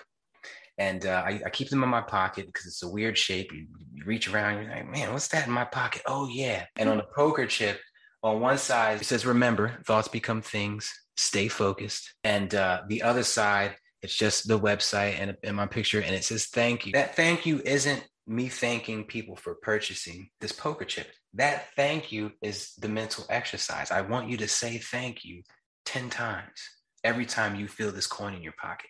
[0.78, 3.52] and uh, I, I, keep them in my pocket because it's a weird shape.
[3.54, 6.02] You, you, reach around, you're like, man, what's that in my pocket?
[6.08, 6.66] Oh yeah.
[6.76, 7.80] And on the poker chip,
[8.24, 10.94] on one side it says, "Remember, thoughts become things.
[11.18, 16.02] Stay focused." And uh, the other side, it's just the website and, and my picture,
[16.02, 20.52] and it says, "Thank you." That thank you isn't me thanking people for purchasing this
[20.52, 21.08] poker chip.
[21.34, 23.92] That thank you is the mental exercise.
[23.92, 25.44] I want you to say thank you
[25.86, 26.62] 10 times
[27.04, 28.90] every time you feel this coin in your pocket.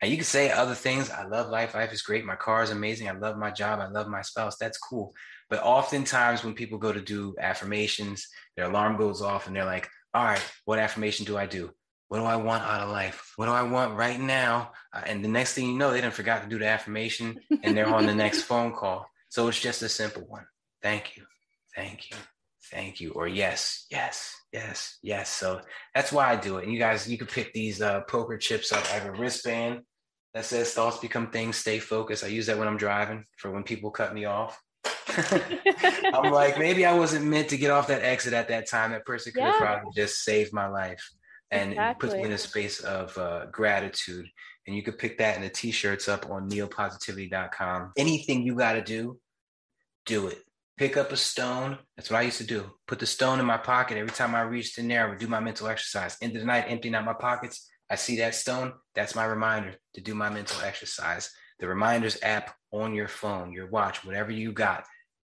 [0.00, 1.10] And you can say other things.
[1.10, 1.74] I love life.
[1.74, 2.24] Life is great.
[2.24, 3.08] My car is amazing.
[3.08, 3.78] I love my job.
[3.78, 4.56] I love my spouse.
[4.58, 5.14] That's cool.
[5.52, 9.86] But oftentimes, when people go to do affirmations, their alarm goes off and they're like,
[10.14, 11.70] all right, what affirmation do I do?
[12.08, 13.34] What do I want out of life?
[13.36, 14.72] What do I want right now?
[14.94, 17.76] Uh, and the next thing you know, they didn't forgot to do the affirmation and
[17.76, 19.06] they're on the next phone call.
[19.28, 20.46] So it's just a simple one.
[20.80, 21.24] Thank you.
[21.76, 22.16] Thank you.
[22.70, 23.10] Thank you.
[23.10, 25.28] Or yes, yes, yes, yes.
[25.28, 25.60] So
[25.94, 26.64] that's why I do it.
[26.64, 28.86] And you guys, you could pick these uh, poker chips up.
[28.86, 29.80] I have a wristband
[30.32, 32.24] that says thoughts become things, stay focused.
[32.24, 34.58] I use that when I'm driving for when people cut me off.
[36.14, 38.92] I'm like, maybe I wasn't meant to get off that exit at that time.
[38.92, 39.52] That person could yeah.
[39.52, 41.10] have probably just saved my life
[41.50, 42.08] and exactly.
[42.08, 44.28] put me in a space of uh, gratitude.
[44.66, 47.92] And you could pick that in the t-shirts up on neopositivity.com.
[47.96, 49.18] Anything you got to do,
[50.06, 50.38] do it.
[50.78, 51.78] Pick up a stone.
[51.96, 52.70] That's what I used to do.
[52.86, 55.06] Put the stone in my pocket every time I reached in there.
[55.06, 56.16] I would do my mental exercise.
[56.22, 59.74] End of the night, emptying out my pockets I see that stone, that's my reminder
[59.92, 61.30] to do my mental exercise.
[61.62, 64.84] The reminders app on your phone, your watch, whatever you got,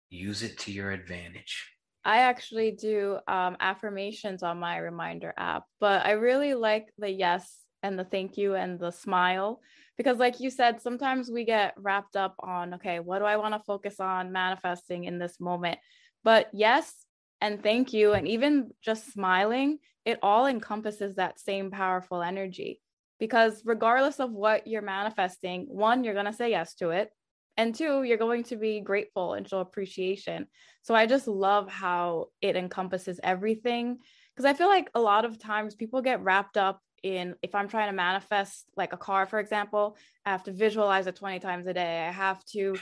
[0.08, 1.62] use it to your advantage.
[2.06, 7.54] I actually do um, affirmations on my reminder app, but I really like the yes
[7.82, 9.60] and the thank you and the smile
[9.98, 13.52] because, like you said, sometimes we get wrapped up on, okay, what do I want
[13.52, 15.80] to focus on manifesting in this moment?
[16.24, 16.94] But yes
[17.42, 22.80] and thank you, and even just smiling it all encompasses that same powerful energy
[23.22, 27.08] because regardless of what you're manifesting one you're going to say yes to it
[27.56, 30.48] and two you're going to be grateful and show appreciation.
[30.82, 33.98] So i just love how it encompasses everything
[34.35, 37.68] because i feel like a lot of times people get wrapped up in if i'm
[37.68, 41.68] trying to manifest like a car for example i have to visualize it 20 times
[41.68, 42.04] a day.
[42.04, 42.74] I have to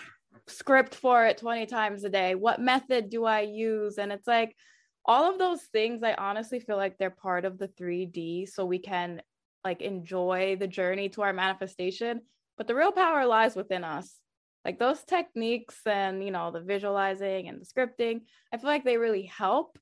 [0.47, 2.35] script for it 20 times a day.
[2.35, 3.99] What method do i use?
[3.99, 4.57] And it's like
[5.05, 8.79] all of those things i honestly feel like they're part of the 3d so we
[8.79, 9.21] can
[9.65, 12.21] like enjoy the journey to our manifestation
[12.61, 14.19] but the real power lies within us.
[14.67, 18.21] Like those techniques and you know the visualizing and the scripting
[18.53, 19.79] i feel like they really help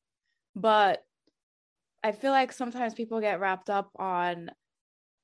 [0.55, 1.03] but
[2.05, 4.53] i feel like sometimes people get wrapped up on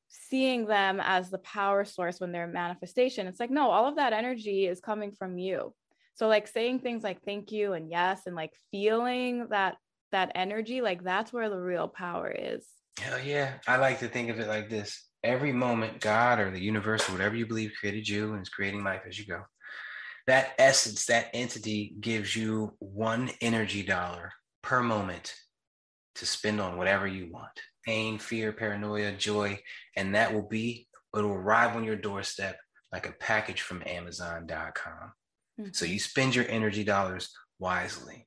[0.08, 3.28] seeing them as the power source when they're manifestation.
[3.28, 5.72] It's like no all of that energy is coming from you.
[6.14, 9.76] So like saying things like thank you and yes and like feeling that
[10.10, 12.66] that energy like that's where the real power is
[12.98, 13.54] hell yeah.
[13.66, 15.08] I like to think of it like this.
[15.22, 18.84] Every moment god or the universe or whatever you believe created you and is creating
[18.84, 19.42] life as you go
[20.26, 25.34] that essence that entity gives you one energy dollar per moment
[26.14, 27.52] to spend on whatever you want.
[27.84, 29.58] Pain fear paranoia joy.
[29.96, 32.58] And that will be it'll arrive on your doorstep
[32.92, 35.12] like a package from amazon.com
[35.60, 35.72] mm-hmm.
[35.72, 38.26] so you spend your energy dollars wisely.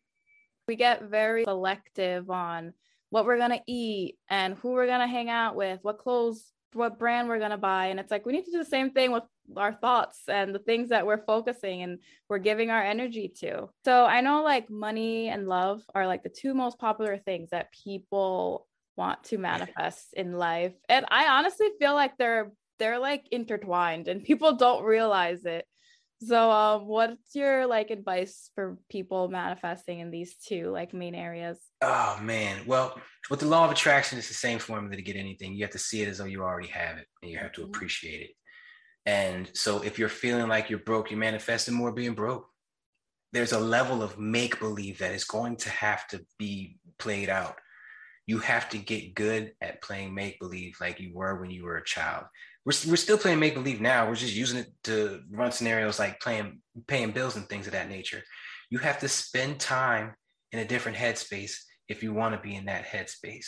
[0.68, 2.74] We get very selective on
[3.10, 6.52] what we're going to eat and who we're going to hang out with what clothes
[6.74, 7.88] what brand we're going to buy.
[7.88, 9.24] And it's like we need to do the same thing with
[9.56, 13.70] our thoughts and the things that we're focusing and we're giving our energy to.
[13.86, 17.72] So i know like money and love are like the two most popular things that
[17.72, 18.68] people
[18.98, 20.74] want to manifest in life.
[20.90, 25.66] And i honestly feel like they're they're like intertwined and people don't realize it
[26.22, 31.60] so um what's your like advice for people manifesting in these two like main areas?
[31.82, 32.58] Oh man.
[32.66, 33.00] Well
[33.30, 35.54] with the law of attraction it's the same formula to get anything.
[35.54, 37.62] You have to see it as though you already have it and you have to
[37.62, 37.70] mm-hmm.
[37.70, 38.32] appreciate it.
[39.06, 42.48] And so if you're feeling like you're broke you're manifesting more being broke.
[43.34, 47.58] There's a level of make believe that is going to have to be played out.
[48.26, 51.78] You have to get good at playing make believe like you were when you were
[51.78, 52.26] a child
[52.68, 54.08] we're, we're still playing make believe now.
[54.08, 57.88] We're just using it to run scenarios like playing paying bills and things of that
[57.88, 58.22] nature.
[58.70, 60.16] You have to spend time
[60.52, 61.54] in a different headspace
[61.88, 63.48] if you want to be in that headspace.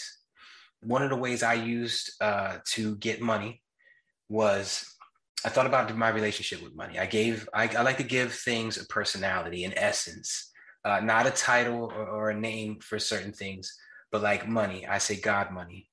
[0.82, 3.62] One of the ways I used uh, to get money
[4.30, 4.86] was
[5.46, 6.98] I thought about my relationship with money.
[6.98, 10.50] I gave I, I like to give things a personality, an essence,
[10.86, 13.78] uh, not a title or, or a name for certain things,
[14.14, 14.88] but like money.
[14.88, 15.89] I say God money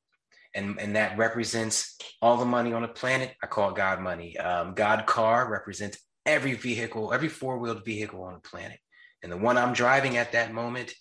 [0.57, 3.35] and, and that represents all the money on the planet.
[3.43, 4.37] I call it God money.
[4.39, 8.79] Um, God car represents every vehicle, every four wheeled vehicle on the planet.
[9.23, 10.95] And the one I'm driving at that moment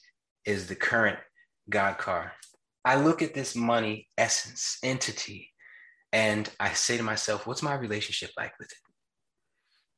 [0.46, 1.18] is the current
[1.70, 2.34] God car.
[2.84, 5.50] I look at this money essence, entity,
[6.12, 8.78] and I say to myself, what's my relationship like with it?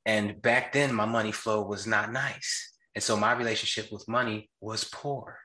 [0.05, 2.73] And back then, my money flow was not nice.
[2.95, 5.37] And so my relationship with money was poor.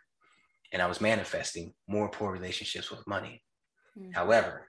[0.73, 3.43] And I was manifesting more poor relationships with money.
[3.99, 4.15] Mm.
[4.15, 4.69] However,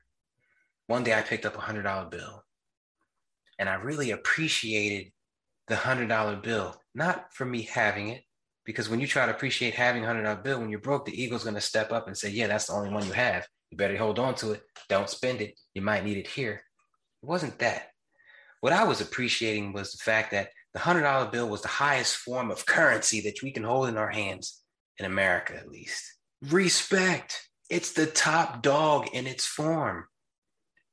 [0.88, 2.44] one day I picked up a hundred dollar bill
[3.60, 5.12] and I really appreciated
[5.68, 8.24] the hundred dollar bill, not for me having it,
[8.66, 11.22] because when you try to appreciate having a hundred dollar bill, when you're broke, the
[11.22, 13.48] ego's to step up and say, yeah, that's the only one you have.
[13.70, 14.62] You better hold on to it.
[14.90, 15.60] Don't spend it.
[15.74, 16.62] You might need it here.
[17.22, 17.88] It wasn't that.
[18.62, 22.18] What I was appreciating was the fact that the hundred dollar bill was the highest
[22.18, 24.62] form of currency that we can hold in our hands
[25.00, 26.04] in America, at least.
[26.50, 27.48] Respect.
[27.70, 30.06] It's the top dog in its form.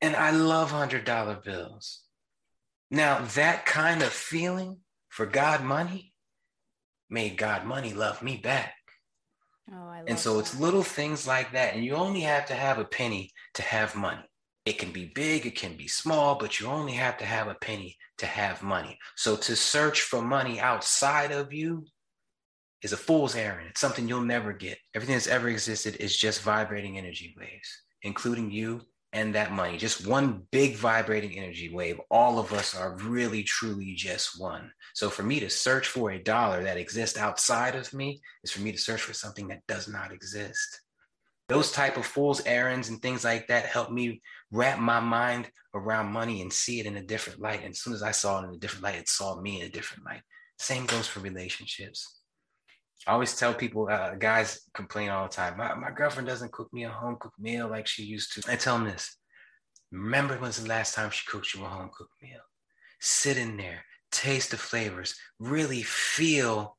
[0.00, 2.02] And I love $100 bills.
[2.90, 4.78] Now, that kind of feeling
[5.08, 6.14] for God money
[7.08, 8.74] made God money love me back.
[9.72, 10.40] Oh, and so that.
[10.40, 11.74] it's little things like that.
[11.74, 14.24] And you only have to have a penny to have money.
[14.66, 17.54] It can be big, it can be small, but you only have to have a
[17.54, 18.98] penny to have money.
[19.16, 21.86] So to search for money outside of you
[22.82, 23.68] is a fool's errand.
[23.70, 24.78] It's something you'll never get.
[24.94, 29.76] Everything that's ever existed is just vibrating energy waves, including you and that money.
[29.76, 32.00] Just one big vibrating energy wave.
[32.10, 34.70] All of us are really, truly just one.
[34.94, 38.60] So for me to search for a dollar that exists outside of me is for
[38.60, 40.80] me to search for something that does not exist.
[41.48, 46.12] Those type of fool's errands and things like that help me wrap my mind around
[46.12, 47.60] money and see it in a different light.
[47.64, 49.66] And as soon as I saw it in a different light, it saw me in
[49.66, 50.22] a different light.
[50.58, 52.19] Same goes for relationships
[53.06, 55.56] I always tell people, uh, guys complain all the time.
[55.56, 58.52] My, my girlfriend doesn't cook me a home cooked meal like she used to.
[58.52, 59.16] I tell them this
[59.92, 62.40] remember when's the last time she cooked you a home cooked meal?
[63.00, 66.76] Sit in there, taste the flavors, really feel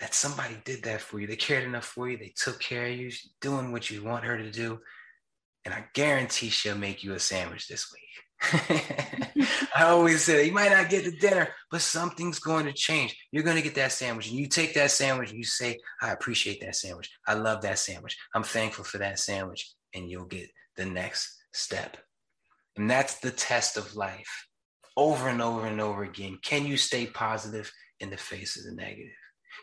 [0.00, 1.26] that somebody did that for you.
[1.26, 2.18] They cared enough for you.
[2.18, 4.80] They took care of you, doing what you want her to do.
[5.64, 8.03] And I guarantee she'll make you a sandwich this week.
[9.76, 13.16] I always say you might not get the dinner, but something's going to change.
[13.32, 16.12] You're going to get that sandwich, and you take that sandwich and you say, I
[16.12, 17.10] appreciate that sandwich.
[17.26, 18.16] I love that sandwich.
[18.34, 19.72] I'm thankful for that sandwich.
[19.94, 21.96] And you'll get the next step.
[22.76, 24.48] And that's the test of life
[24.96, 26.38] over and over and over again.
[26.42, 29.12] Can you stay positive in the face of the negative?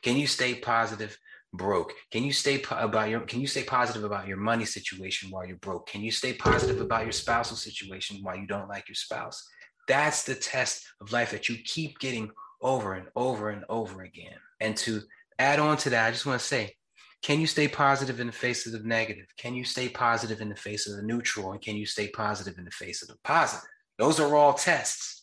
[0.04, 1.18] Can you stay positive
[1.54, 1.94] broke?
[2.12, 5.46] Can you stay po- about your can you stay positive about your money situation while
[5.46, 5.88] you're broke?
[5.88, 9.48] Can you stay positive about your spousal situation while you don't like your spouse?
[9.88, 12.32] That's the test of life that you keep getting
[12.62, 14.38] over and over and over again.
[14.60, 15.02] And to
[15.40, 16.76] add on to that, I just want to say,
[17.24, 19.26] can you stay positive in the face of the negative?
[19.38, 21.52] Can you stay positive in the face of the neutral?
[21.52, 23.68] And can you stay positive in the face of the positive?
[24.00, 25.20] Those are all tests.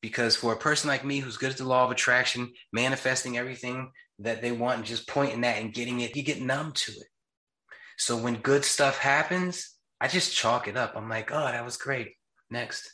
[0.00, 3.90] Because for a person like me who's good at the law of attraction, manifesting everything
[4.20, 7.06] that they want and just pointing that and getting it, you get numb to it.
[7.98, 10.94] So when good stuff happens, I just chalk it up.
[10.96, 12.12] I'm like, oh, that was great.
[12.50, 12.90] Next.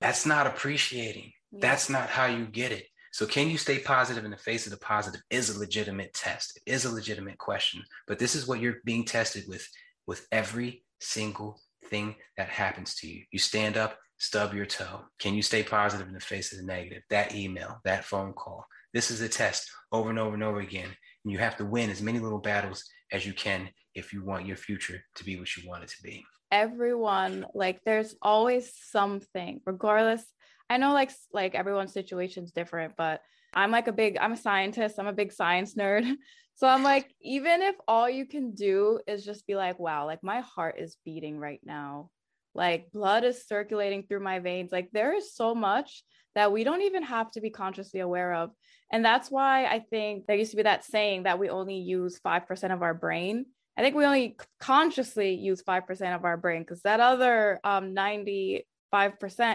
[0.00, 1.32] That's not appreciating.
[1.50, 1.58] Yeah.
[1.62, 2.86] That's not how you get it.
[3.12, 6.60] So can you stay positive in the face of the positive is a legitimate test.
[6.64, 7.82] It is a legitimate question.
[8.06, 9.66] But this is what you're being tested with
[10.06, 13.24] with every single thing that happens to you.
[13.30, 15.02] You stand up, stub your toe.
[15.18, 17.02] Can you stay positive in the face of the negative?
[17.10, 18.66] That email, that phone call.
[18.94, 20.88] This is a test over and over and over again.
[21.24, 24.46] And you have to win as many little battles as you can if you want
[24.46, 26.24] your future to be what you want it to be.
[26.50, 30.24] Everyone, like there's always something, regardless.
[30.70, 33.20] I know like like everyone's situation is different, but
[33.54, 36.14] I'm like a big I'm a scientist, I'm a big science nerd.
[36.58, 40.24] So I'm like, even if all you can do is just be like, wow, like
[40.24, 42.10] my heart is beating right now.
[42.52, 44.72] Like blood is circulating through my veins.
[44.72, 46.02] Like there is so much
[46.38, 48.50] that we don't even have to be consciously aware of.
[48.92, 52.20] And that's why I think there used to be that saying that we only use
[52.24, 53.46] 5% of our brain.
[53.76, 58.62] I think we only consciously use 5% of our brain because that other um, 95%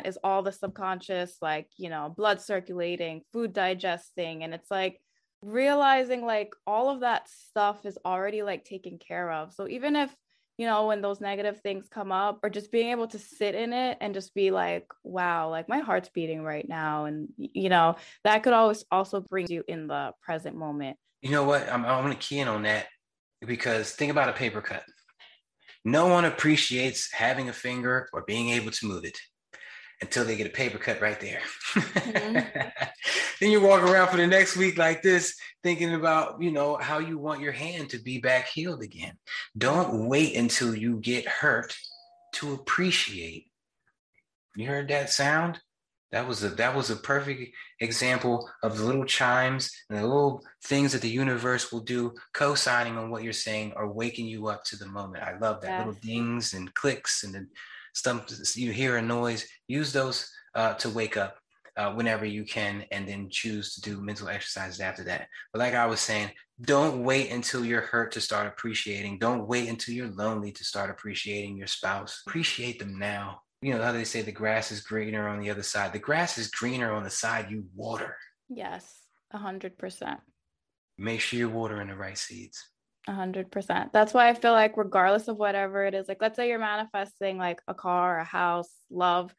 [0.05, 4.43] is all the subconscious, like, you know, blood circulating, food digesting.
[4.43, 4.99] And it's like
[5.41, 9.53] realizing like all of that stuff is already like taken care of.
[9.53, 10.15] So even if
[10.57, 13.73] you know, when those negative things come up, or just being able to sit in
[13.73, 17.05] it and just be like, wow, like my heart's beating right now.
[17.05, 20.97] And, you know, that could always also bring you in the present moment.
[21.21, 21.67] You know what?
[21.69, 22.87] I'm, I'm going to key in on that
[23.41, 24.83] because think about a paper cut.
[25.85, 29.17] No one appreciates having a finger or being able to move it
[30.03, 31.39] until they get a paper cut right there.
[31.73, 32.33] Mm-hmm.
[33.39, 36.99] then you walk around for the next week like this, thinking about, you know, how
[36.99, 39.15] you want your hand to be back healed again.
[39.57, 41.73] Don't wait until you get hurt
[42.33, 43.47] to appreciate.
[44.57, 45.59] You heard that sound?
[46.11, 50.43] That was a that was a perfect example of the little chimes and the little
[50.63, 54.63] things that the universe will do, co-signing on what you're saying or waking you up
[54.65, 55.23] to the moment.
[55.23, 55.79] I love that yes.
[55.79, 57.47] little dings and clicks and then
[57.93, 58.23] some
[58.55, 61.37] you hear a noise, use those uh, to wake up
[61.77, 65.27] uh, whenever you can, and then choose to do mental exercises after that.
[65.51, 66.31] But like I was saying,
[66.61, 69.19] don't wait until you're hurt to start appreciating.
[69.19, 72.21] Don't wait until you're lonely to start appreciating your spouse.
[72.27, 73.41] Appreciate them now.
[73.61, 75.93] You know how they say the grass is greener on the other side.
[75.93, 78.17] The grass is greener on the side you water.
[78.49, 78.93] Yes,
[79.31, 80.19] a hundred percent.
[80.97, 82.61] Make sure you're watering the right seeds.
[83.07, 83.91] Hundred percent.
[83.91, 87.37] That's why I feel like regardless of whatever it is, like let's say you're manifesting
[87.37, 89.35] like a car, a house, love,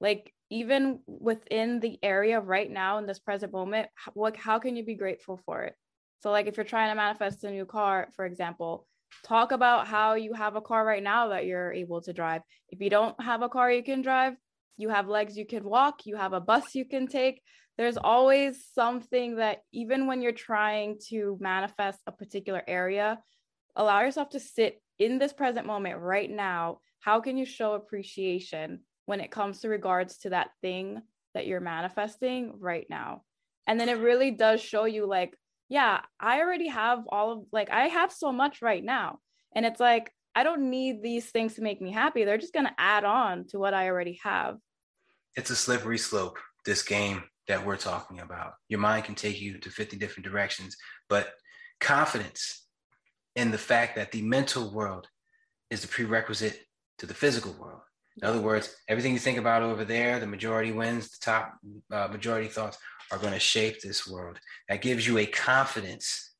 [0.00, 4.84] like even within the area right now in this present moment, what how can you
[4.84, 5.74] be grateful for it?
[6.20, 8.86] So like if you're trying to manifest a new car, for example,
[9.24, 12.42] talk about how you have a car right now that you're able to drive.
[12.68, 14.34] If you don't have a car you can drive,
[14.76, 17.42] you have legs you can walk, you have a bus you can take
[17.78, 23.20] there's always something that even when you're trying to manifest a particular area
[23.76, 26.80] allow yourself to sit in this present moment right now.
[27.00, 31.00] How can you show appreciation when it comes to regards to that thing
[31.32, 33.22] that you're manifesting right now?
[33.66, 35.34] And then it really does show you like
[35.70, 39.20] yeah i already have all of like i have so much right now.
[39.54, 42.24] And it's like i don't need these things to make me happy.
[42.24, 44.56] They're just going to add on to what i already have.
[45.36, 48.54] It's a slippery slope this game that we're talking about.
[48.68, 50.76] Your mind can take you to 50 different directions,
[51.08, 51.32] but
[51.80, 52.66] confidence
[53.34, 55.06] in the fact that the mental world
[55.70, 56.60] is the prerequisite
[56.98, 57.80] to the physical world.
[58.20, 61.54] In other words, everything you think about over there, the majority wins, the top
[61.92, 62.76] uh, majority thoughts
[63.12, 64.38] are going to shape this world.
[64.68, 66.34] That gives you a confidence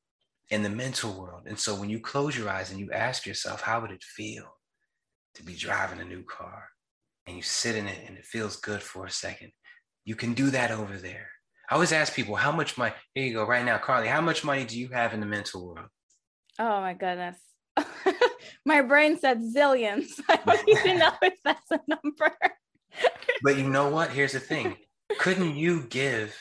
[0.49, 1.43] in the mental world.
[1.45, 4.57] And so when you close your eyes and you ask yourself, how would it feel
[5.35, 6.65] to be driving a new car?
[7.27, 9.51] And you sit in it and it feels good for a second.
[10.05, 11.27] You can do that over there.
[11.69, 12.93] I always ask people, how much money?
[13.13, 14.07] Here you go, right now, Carly.
[14.07, 15.87] How much money do you have in the mental world?
[16.57, 17.37] Oh my goodness.
[18.65, 20.19] my brain said zillions.
[20.29, 22.35] I don't even know if that's a number.
[23.43, 24.11] but you know what?
[24.11, 24.77] Here's the thing.
[25.19, 26.35] Couldn't you give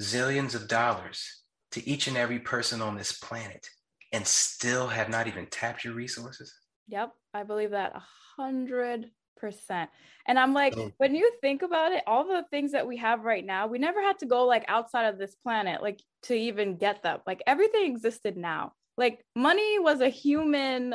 [0.00, 1.42] zillions of dollars
[1.72, 3.68] to each and every person on this planet
[4.12, 6.52] and still have not even tapped your resources?
[6.88, 8.02] Yep, I believe that a
[8.36, 9.90] hundred percent.
[10.26, 10.92] And I'm like, oh.
[10.98, 14.02] when you think about it, all the things that we have right now, we never
[14.02, 17.20] had to go like outside of this planet, like to even get them.
[17.26, 18.72] Like everything existed now.
[18.96, 20.94] Like money was a human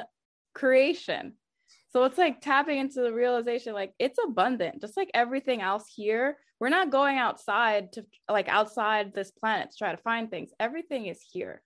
[0.54, 1.34] creation.
[1.90, 6.38] So it's like tapping into the realization like it's abundant, just like everything else here.
[6.60, 10.52] We're not going outside to like outside this planet to try to find things.
[10.60, 11.62] Everything is here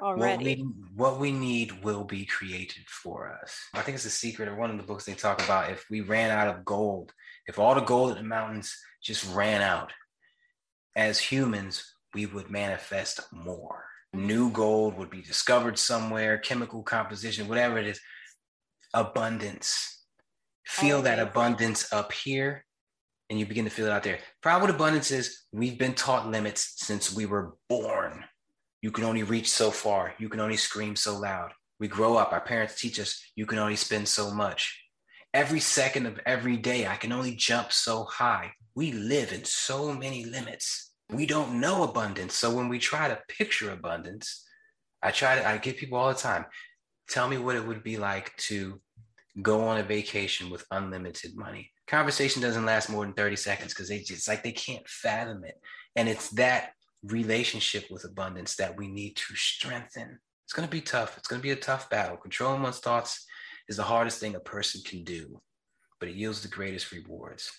[0.00, 0.34] already.
[0.34, 0.64] What we,
[0.94, 3.56] what we need will be created for us.
[3.74, 5.70] I think it's a secret or one of the books they talk about.
[5.70, 7.12] If we ran out of gold,
[7.46, 9.92] if all the gold in the mountains just ran out,
[10.94, 13.84] as humans, we would manifest more.
[14.12, 18.00] New gold would be discovered somewhere, chemical composition, whatever it is.
[18.92, 20.04] Abundance.
[20.66, 22.64] Feel that abundance up here
[23.32, 24.18] and you begin to feel it out there.
[24.42, 28.24] Problem with abundance is we've been taught limits since we were born.
[28.82, 30.12] You can only reach so far.
[30.18, 31.52] You can only scream so loud.
[31.78, 34.78] We grow up, our parents teach us you can only spend so much.
[35.32, 38.52] Every second of every day, I can only jump so high.
[38.74, 40.92] We live in so many limits.
[41.10, 42.34] We don't know abundance.
[42.34, 44.44] So when we try to picture abundance,
[45.02, 46.44] I try to, I get people all the time,
[47.08, 48.80] tell me what it would be like to
[49.40, 51.70] go on a vacation with unlimited money.
[51.86, 55.54] Conversation doesn't last more than 30 seconds because they just like they can't fathom it.
[55.96, 56.72] And it's that
[57.04, 60.18] relationship with abundance that we need to strengthen.
[60.44, 61.16] It's going to be tough.
[61.18, 62.16] It's going to be a tough battle.
[62.16, 63.26] Controlling one's thoughts
[63.68, 65.40] is the hardest thing a person can do,
[65.98, 67.50] but it yields the greatest rewards,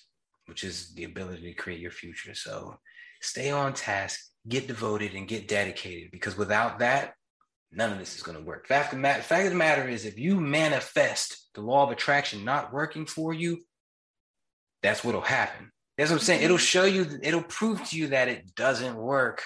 [0.45, 2.33] which is the ability to create your future.
[2.33, 2.77] So
[3.21, 7.13] stay on task, get devoted, and get dedicated because without that,
[7.71, 8.67] none of this is going to work.
[8.67, 12.45] Fact of, the fact of the matter is, if you manifest the law of attraction
[12.45, 13.59] not working for you,
[14.81, 15.71] that's what'll happen.
[15.97, 16.43] That's what I'm saying.
[16.43, 16.63] It'll mm-hmm.
[16.63, 19.43] show you, it'll prove to you that it doesn't work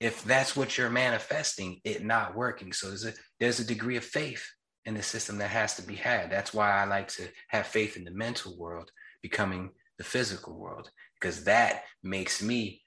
[0.00, 2.72] if that's what you're manifesting, it not working.
[2.72, 4.46] So there's a there's a degree of faith
[4.84, 6.30] in the system that has to be had.
[6.30, 8.90] That's why I like to have faith in the mental world
[9.22, 12.82] becoming the physical world, because that makes me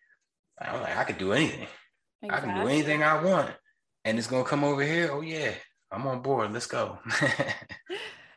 [0.62, 1.68] I'm like, I could do anything.
[2.22, 2.30] Exactly.
[2.50, 3.52] I can do anything I want.
[4.06, 5.10] And it's gonna come over here.
[5.12, 5.54] Oh yeah,
[5.92, 6.54] I'm on board.
[6.54, 7.00] Let's go.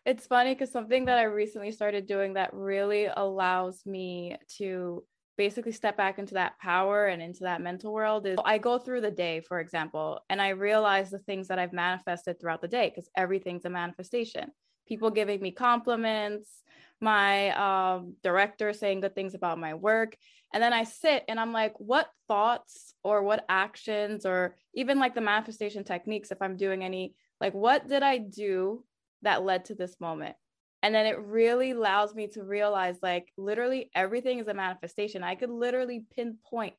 [0.04, 5.02] it's funny because something that I recently started doing that really allows me to
[5.36, 9.00] basically step back into that power and into that mental world is I go through
[9.00, 12.90] the day, for example, and I realize the things that I've manifested throughout the day
[12.90, 14.50] because everything's a manifestation.
[14.86, 16.62] People giving me compliments,
[17.00, 17.50] my
[17.96, 20.16] um, director saying good things about my work.
[20.52, 25.14] And then I sit and I'm like, what thoughts or what actions or even like
[25.14, 28.84] the manifestation techniques, if I'm doing any, like, what did I do
[29.24, 30.36] that led to this moment.
[30.82, 35.22] And then it really allows me to realize like literally everything is a manifestation.
[35.22, 36.74] I could literally pinpoint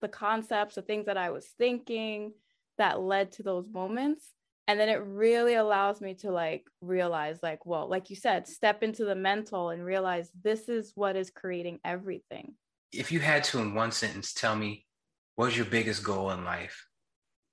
[0.00, 2.32] the concepts, the things that I was thinking
[2.78, 4.30] that led to those moments.
[4.66, 8.82] And then it really allows me to like realize, like, well, like you said, step
[8.82, 12.54] into the mental and realize this is what is creating everything.
[12.92, 14.86] If you had to, in one sentence, tell me
[15.34, 16.86] what's your biggest goal in life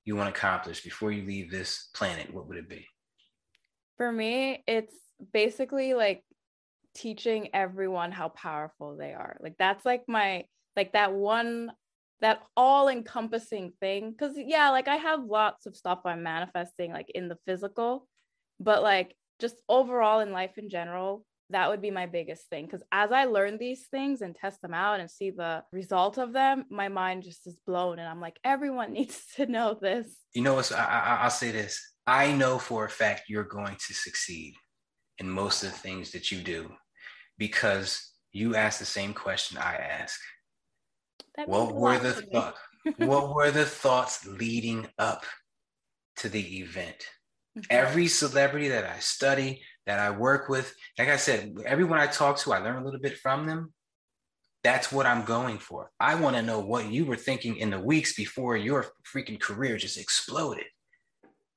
[0.06, 2.88] you want to accomplish before you leave this planet, what would it be?
[3.98, 4.96] For me, it's
[5.34, 6.24] basically like
[6.96, 9.38] teaching everyone how powerful they are.
[9.40, 10.46] Like that's like my
[10.76, 11.72] like that one
[12.22, 17.10] that all encompassing thing cuz yeah, like I have lots of stuff I'm manifesting like
[17.12, 18.08] in the physical,
[18.60, 22.84] but like just overall in life in general, that would be my biggest thing because
[22.92, 26.66] as i learn these things and test them out and see the result of them
[26.70, 30.56] my mind just is blown and i'm like everyone needs to know this you know
[30.56, 34.56] what I, I, i'll say this I know for a fact you're going to succeed
[35.20, 36.72] in most of the things that you do
[37.38, 40.20] because you ask the same question I ask.
[41.46, 42.60] what were the thoughts?
[42.98, 45.26] what were the thoughts leading up
[46.18, 47.06] to the event?
[47.58, 47.66] Mm-hmm.
[47.70, 52.38] Every celebrity that I study, that I work with, like I said, everyone I talk
[52.40, 53.74] to, I learn a little bit from them.
[54.64, 55.92] That's what I'm going for.
[56.00, 59.78] I want to know what you were thinking in the weeks before your freaking career
[59.78, 60.66] just exploded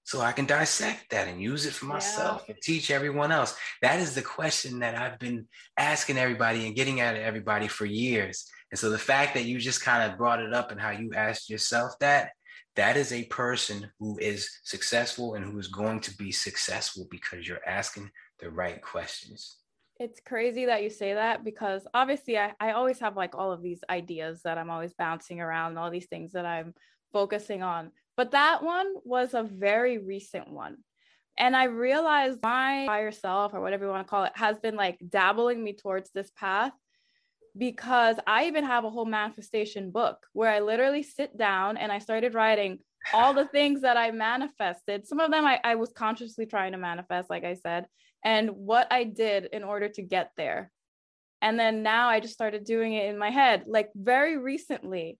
[0.05, 2.55] so I can dissect that and use it for myself yeah.
[2.55, 3.57] and teach everyone else.
[3.83, 8.47] That is the question that I've been asking everybody and getting at everybody for years.
[8.71, 11.13] And so the fact that you just kind of brought it up and how you
[11.15, 12.31] asked yourself that,
[12.77, 17.47] that is a person who is successful and who is going to be successful because
[17.47, 19.59] you're asking the right questions.
[19.99, 23.63] It's crazy that you say that because obviously I, I always have like all of
[23.63, 26.75] these ideas that I'm always bouncing around, all these things that I'm
[27.13, 27.91] focusing on.
[28.17, 30.79] But that one was a very recent one.
[31.37, 34.77] And I realized my higher self, or whatever you want to call it, has been
[34.77, 36.73] like dabbling me towards this path
[37.57, 41.99] because I even have a whole manifestation book where I literally sit down and I
[41.99, 42.79] started writing
[43.15, 45.07] all the things that I manifested.
[45.07, 47.87] Some of them I, I was consciously trying to manifest, like I said,
[48.25, 50.71] and what I did in order to get there.
[51.43, 55.19] And then now I just started doing it in my head, like very recently.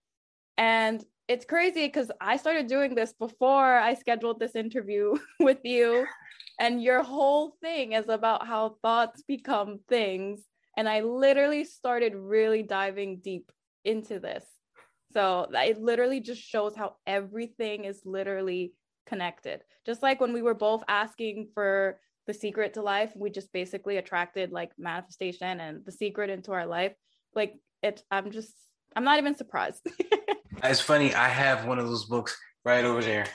[0.57, 6.05] And it's crazy because I started doing this before I scheduled this interview with you.
[6.59, 10.41] And your whole thing is about how thoughts become things.
[10.77, 13.51] And I literally started really diving deep
[13.83, 14.45] into this.
[15.13, 18.73] So it literally just shows how everything is literally
[19.05, 19.61] connected.
[19.85, 23.97] Just like when we were both asking for the secret to life, we just basically
[23.97, 26.93] attracted like manifestation and the secret into our life.
[27.35, 28.53] Like it, I'm just,
[28.95, 29.85] I'm not even surprised.
[30.63, 31.13] it's funny.
[31.13, 33.25] I have one of those books right over there,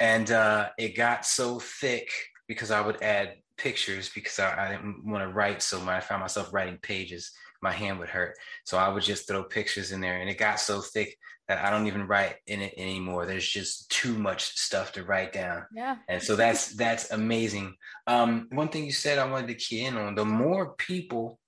[0.00, 2.08] and uh, it got so thick
[2.46, 5.96] because I would add pictures because I, I didn't want to write so much.
[5.96, 7.32] I found myself writing pages
[7.62, 8.36] my hand would hurt.
[8.64, 11.16] So I would just throw pictures in there and it got so thick
[11.48, 13.24] that I don't even write in it anymore.
[13.24, 15.64] There's just too much stuff to write down.
[15.74, 15.96] Yeah.
[16.08, 17.74] And so that's that's amazing.
[18.06, 21.38] Um, one thing you said I wanted to key in on the more people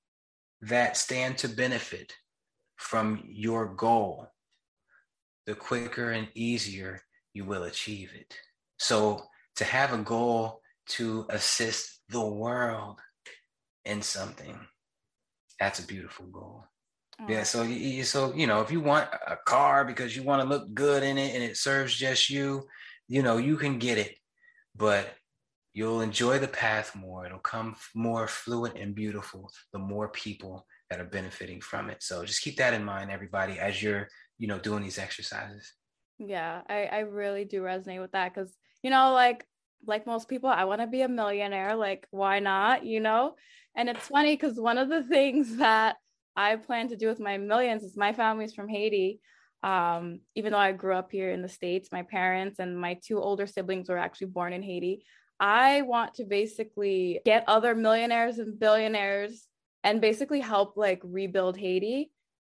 [0.63, 2.13] that stand to benefit
[2.77, 4.29] from your goal,
[5.47, 7.01] the quicker and easier
[7.33, 8.35] you will achieve it.
[8.79, 9.25] So
[9.57, 13.01] to have a goal to assist the world
[13.85, 14.59] in something
[15.59, 16.65] that's a beautiful goal.
[17.29, 17.47] Yeah, mm.
[17.47, 20.73] so you, so you know, if you want a car because you want to look
[20.73, 22.67] good in it and it serves just you,
[23.09, 24.17] you know, you can get it,
[24.77, 25.15] but
[25.75, 27.27] you'll enjoy the path more.
[27.27, 32.03] It'll come more fluent and beautiful the more people that are benefiting from it.
[32.03, 34.09] So just keep that in mind, everybody, as you're,
[34.39, 35.73] you know, doing these exercises.
[36.19, 39.45] Yeah, I I really do resonate with that because you know, like
[39.87, 41.77] like most people, I want to be a millionaire.
[41.77, 42.85] Like, why not?
[42.85, 43.35] You know,
[43.75, 45.97] and it's funny because one of the things that
[46.37, 49.21] I plan to do with my millions is my family's from Haiti.
[49.63, 53.19] Um, even though I grew up here in the States, my parents and my two
[53.21, 55.05] older siblings were actually born in Haiti.
[55.41, 59.47] I want to basically get other millionaires and billionaires
[59.85, 62.11] and basically help like rebuild Haiti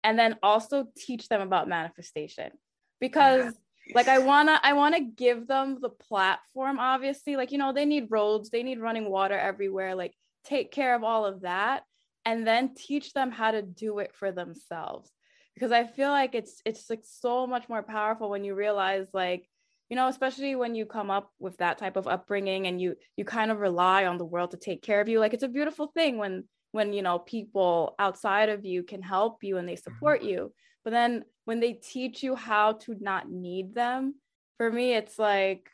[0.04, 2.52] and then also teach them about manifestation
[3.00, 3.54] because
[3.94, 7.36] like I want to I want to give them the platform obviously.
[7.36, 9.96] Like you know they need roads they need running water everywhere.
[9.96, 10.14] Like
[10.46, 11.84] take care of all of that
[12.26, 15.12] and then teach them how to do it for themselves.
[15.54, 19.46] Because i feel like it's it's like so much more powerful when you realize like
[19.90, 23.26] you know especially when you come up with that type of upbringing and you you
[23.26, 25.20] kind of rely on the world to take care of you.
[25.20, 29.44] Like it's a beautiful thing when when you know people outside of you can help
[29.44, 29.92] you and they mm-hmm.
[29.92, 34.16] support you but then when they teach you how to not need them
[34.58, 35.70] for me it's like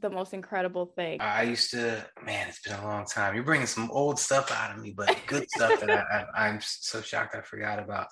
[0.00, 1.20] the most incredible thing.
[1.20, 3.34] I used to, man, it's been a long time.
[3.34, 7.00] You're bringing some old stuff out of me, but good stuff that I, am so
[7.00, 8.06] shocked I forgot about.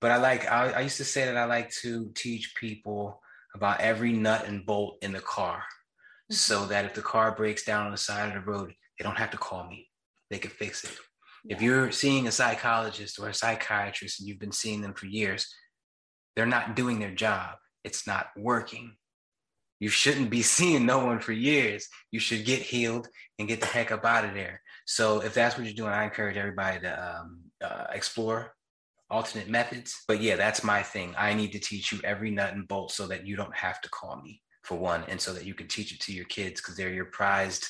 [0.00, 3.20] But I like, I, I used to say that I like to teach people
[3.54, 6.34] about every nut and bolt in the car mm-hmm.
[6.34, 9.18] so that if the car breaks down on the side of the road, they don't
[9.18, 9.88] have to call me.
[10.30, 10.96] They can fix it.
[11.44, 11.56] Yeah.
[11.56, 15.52] If you're seeing a psychologist or a psychiatrist and you've been seeing them for years,
[16.34, 17.56] they're not doing their job.
[17.84, 18.96] It's not working
[19.82, 21.88] you shouldn't be seeing no one for years.
[22.12, 23.08] You should get healed
[23.38, 24.62] and get the heck up out of there.
[24.86, 28.54] So if that's what you're doing, I encourage everybody to um, uh, explore
[29.10, 30.04] alternate methods.
[30.06, 31.14] But yeah, that's my thing.
[31.18, 33.90] I need to teach you every nut and bolt so that you don't have to
[33.90, 36.76] call me for one, and so that you can teach it to your kids because
[36.76, 37.66] they're your prized,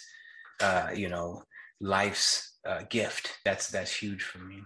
[0.60, 1.42] uh, you know,
[1.80, 3.38] life's uh, gift.
[3.46, 4.62] That's that's huge for me.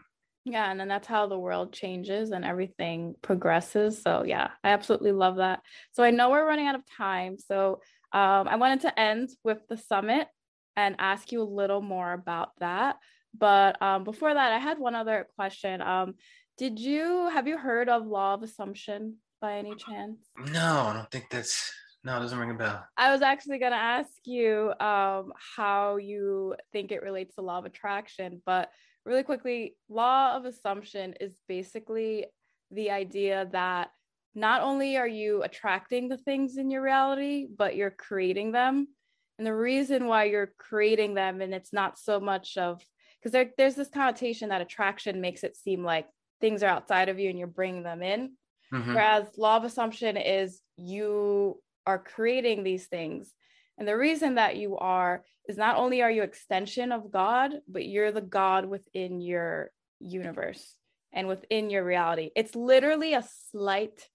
[0.49, 4.01] Yeah, and then that's how the world changes and everything progresses.
[4.01, 5.61] So yeah, I absolutely love that.
[5.91, 7.37] So I know we're running out of time.
[7.37, 7.81] So
[8.13, 10.29] um, I wanted to end with the summit
[10.77, 12.97] and ask you a little more about that.
[13.37, 15.83] But um, before that, I had one other question.
[15.83, 16.15] Um,
[16.57, 20.19] did you have you heard of law of assumption by any chance?
[20.53, 21.73] No, I don't think that's
[22.05, 22.87] no, it doesn't ring a bell.
[22.97, 27.59] I was actually going to ask you um, how you think it relates to law
[27.59, 28.71] of attraction, but
[29.07, 32.27] really quickly, law of assumption is basically
[32.71, 33.91] the idea that
[34.35, 38.89] not only are you attracting the things in your reality, but you're creating them.
[39.39, 42.85] And the reason why you're creating them, and it's not so much of
[43.21, 46.07] because there, there's this connotation that attraction makes it seem like
[46.41, 48.33] things are outside of you and you're bringing them in.
[48.73, 48.95] Mm-hmm.
[48.95, 53.33] Whereas law of assumption is you are creating these things
[53.79, 57.87] and the reason that you are is not only are you extension of God, but
[57.87, 59.71] you're the God within your
[60.01, 60.75] universe
[61.13, 62.31] and within your reality.
[62.35, 64.09] It's literally a slight,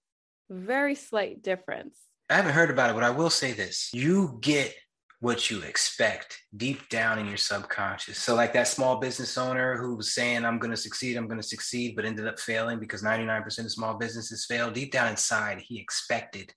[0.50, 1.98] very slight difference.
[2.28, 3.90] I haven't heard about it, but I will say this.
[3.92, 4.74] You get
[5.20, 8.18] what you expect deep down in your subconscious.
[8.18, 11.40] So, like that small business owner who was saying, I'm going to succeed, I'm going
[11.40, 14.70] to succeed, but ended up failing because 99% of small businesses fail.
[14.70, 16.52] Deep down inside, he expected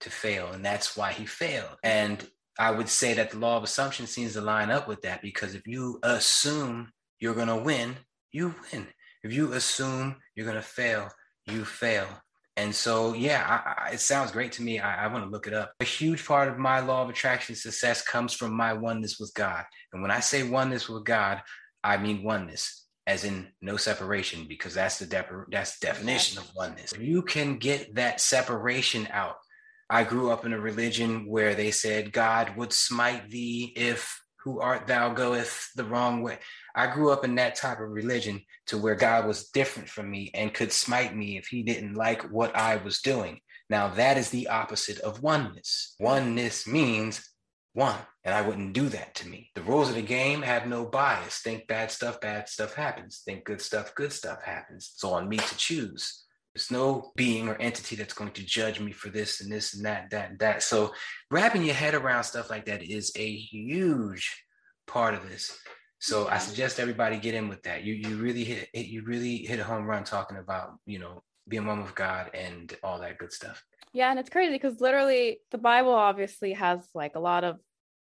[0.00, 1.78] to fail, and that's why he failed.
[1.82, 2.26] And
[2.58, 5.54] I would say that the law of assumption seems to line up with that because
[5.54, 7.96] if you assume you're going to win,
[8.30, 8.86] you win.
[9.22, 11.08] If you assume you're going to fail,
[11.46, 12.06] you fail.
[12.56, 14.78] And so, yeah, I, I, it sounds great to me.
[14.78, 15.72] I, I want to look it up.
[15.80, 19.64] A huge part of my law of attraction success comes from my oneness with God.
[19.92, 21.40] And when I say oneness with God,
[21.82, 26.50] I mean oneness, as in no separation, because that's the de- that's the definition of
[26.54, 26.92] oneness.
[26.98, 29.36] You can get that separation out.
[29.92, 34.58] I grew up in a religion where they said God would smite thee if who
[34.58, 36.38] art thou goeth the wrong way.
[36.74, 40.30] I grew up in that type of religion to where God was different from me
[40.32, 43.40] and could smite me if he didn't like what I was doing.
[43.68, 45.94] Now, that is the opposite of oneness.
[46.00, 47.28] Oneness means
[47.74, 49.50] one, and I wouldn't do that to me.
[49.54, 51.40] The rules of the game have no bias.
[51.40, 53.20] Think bad stuff, bad stuff happens.
[53.26, 54.92] Think good stuff, good stuff happens.
[54.94, 56.24] It's on me to choose.
[56.54, 59.84] There's no being or entity that's going to judge me for this and this and
[59.86, 60.62] that, that, and that.
[60.62, 60.92] So
[61.30, 64.44] wrapping your head around stuff like that is a huge
[64.86, 65.56] part of this.
[65.98, 66.40] So I mm-hmm.
[66.40, 67.84] suggest everybody get in with that.
[67.84, 71.66] You you really hit you really hit a home run talking about you know being
[71.66, 73.62] one with God and all that good stuff.
[73.92, 77.58] Yeah, and it's crazy because literally the Bible obviously has like a lot of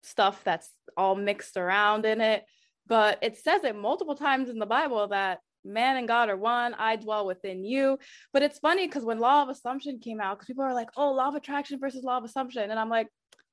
[0.03, 2.45] stuff that's all mixed around in it,
[2.85, 6.73] but it says it multiple times in the Bible that man and God are one,
[6.73, 7.99] I dwell within you.
[8.33, 11.11] But it's funny because when law of assumption came out, because people are like, oh,
[11.11, 12.69] law of attraction versus law of assumption.
[12.69, 13.07] And I'm like,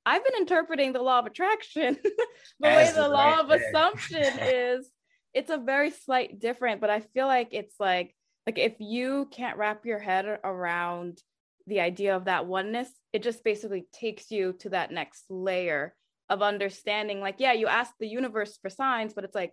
[0.06, 1.96] I've been interpreting the law of attraction
[2.60, 4.88] the As way the, the law of assumption is.
[5.32, 8.14] It's a very slight different, but I feel like it's like
[8.46, 11.18] like if you can't wrap your head around
[11.66, 15.94] the idea of that oneness, it just basically takes you to that next layer
[16.28, 17.20] of understanding.
[17.20, 19.52] Like, yeah, you ask the universe for signs, but it's like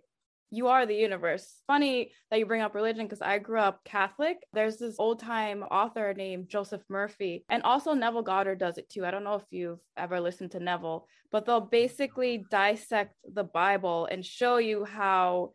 [0.52, 1.62] you are the universe.
[1.66, 4.36] Funny that you bring up religion because I grew up Catholic.
[4.52, 9.06] There's this old time author named Joseph Murphy, and also Neville Goddard does it too.
[9.06, 14.06] I don't know if you've ever listened to Neville, but they'll basically dissect the Bible
[14.10, 15.52] and show you how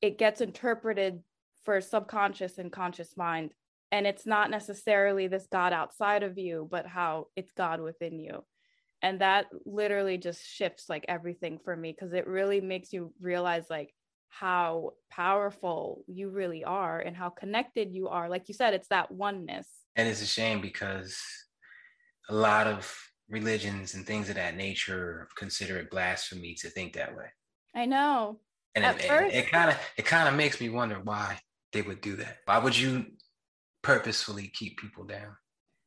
[0.00, 1.20] it gets interpreted
[1.64, 3.50] for subconscious and conscious mind.
[3.90, 8.44] And it's not necessarily this God outside of you, but how it's God within you
[9.02, 13.64] and that literally just shifts like everything for me because it really makes you realize
[13.70, 13.94] like
[14.30, 18.28] how powerful you really are and how connected you are.
[18.28, 19.68] Like you said, it's that oneness.
[19.96, 21.20] And it's a shame because
[22.28, 22.96] a lot of
[23.28, 27.26] religions and things of that nature consider it blasphemy to think that way.
[27.74, 28.40] I know.
[28.74, 31.38] And At it, first, it kind of it kind of makes me wonder why
[31.72, 32.38] they would do that.
[32.44, 33.06] Why would you
[33.82, 35.36] purposefully keep people down?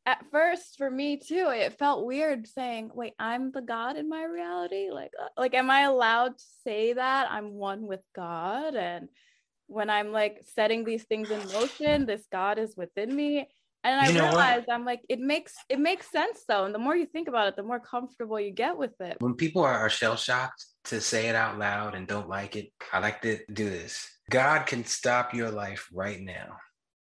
[0.05, 4.23] At first for me too it felt weird saying wait i'm the god in my
[4.23, 4.89] reality?
[4.91, 8.75] Like uh, like am i allowed to say that i'm one with god?
[8.75, 9.07] And
[9.67, 13.47] when i'm like setting these things in motion this god is within me.
[13.85, 16.65] And i realized i'm like it makes it makes sense though.
[16.65, 19.17] And the more you think about it the more comfortable you get with it.
[19.19, 22.99] When people are shell shocked to say it out loud and don't like it i
[22.99, 24.05] like to do this.
[24.29, 26.57] God can stop your life right now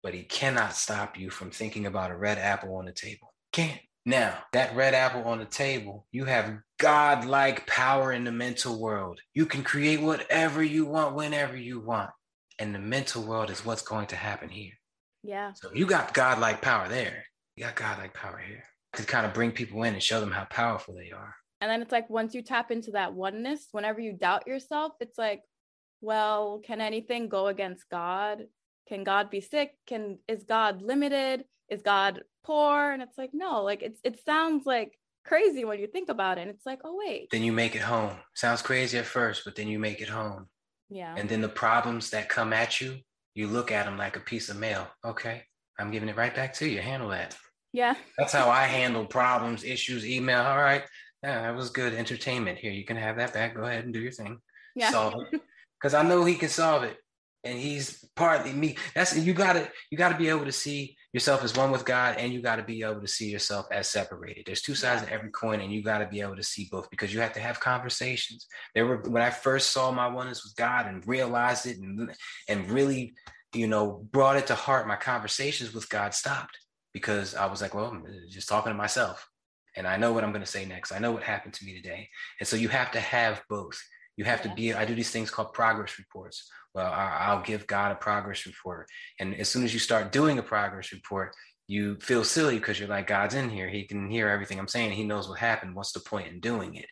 [0.05, 3.35] but he cannot stop you from thinking about a red apple on the table.
[3.53, 3.81] Can't.
[4.07, 9.19] Now, that red apple on the table, you have God-like power in the mental world.
[9.33, 12.11] You can create whatever you want whenever you want.
[12.59, 14.75] And the mental world is what's going to happen here.
[15.23, 15.53] Yeah.
[15.55, 17.25] So you got God-like power there.
[17.57, 18.65] You got God-like power here
[18.97, 21.35] to kind of bring people in and show them how powerful they are.
[21.63, 25.17] And then it's like once you tap into that oneness, whenever you doubt yourself, it's
[25.17, 25.41] like,
[26.03, 28.43] well, can anything go against God?
[28.89, 29.73] Can god be sick?
[29.87, 31.45] Can is god limited?
[31.69, 32.91] Is god poor?
[32.93, 36.43] And it's like no like it's it sounds like crazy when you think about it.
[36.43, 37.31] And it's like oh wait.
[37.31, 38.13] Then you make it home.
[38.35, 40.49] Sounds crazy at first but then you make it home.
[40.91, 41.15] Yeah.
[41.17, 42.99] And then the problems that come at you
[43.35, 44.87] you look at them like a piece of mail.
[45.05, 45.43] Okay
[45.79, 46.81] i'm giving it right back to you.
[46.81, 47.37] Handle that.
[47.73, 47.95] Yeah.
[48.19, 50.43] That's how i handle problems issues email.
[50.43, 50.85] All right.
[51.23, 52.59] Yeah that was good entertainment.
[52.59, 53.55] Here you can have that back.
[53.55, 54.39] Go ahead and do your thing.
[54.77, 54.91] Yeah.
[54.91, 55.41] Solve it.
[55.81, 56.99] Because i know he can solve it
[57.45, 58.77] and he's partly me.
[58.95, 62.33] That's you gotta you gotta be able to see yourself as one with god and
[62.33, 64.45] you gotta be able to see yourself as separated.
[64.47, 67.13] There's two sides of every coin and you gotta be able to see both because
[67.13, 68.47] you have to have conversations.
[68.75, 72.15] There were when i first saw my oneness with god and realized it and
[72.49, 73.15] and really
[73.55, 76.59] you know brought it to heart my conversations with god stopped
[76.93, 79.29] because i was like well i'm just talking to myself
[79.77, 80.93] and i know what i'm going to say next.
[80.93, 82.09] I know what happened to me today.
[82.41, 83.81] And so you have to have both.
[84.17, 87.93] You have to be i do these things called progress reports well, I'll give God
[87.93, 88.89] a progress report.
[89.21, 91.35] And as soon as you start doing a progress report,
[91.69, 93.69] you feel silly because you're like, God's in here.
[93.69, 94.93] He can hear everything I'm saying.
[94.93, 95.75] He knows what happened.
[95.75, 96.87] What's the point in doing it?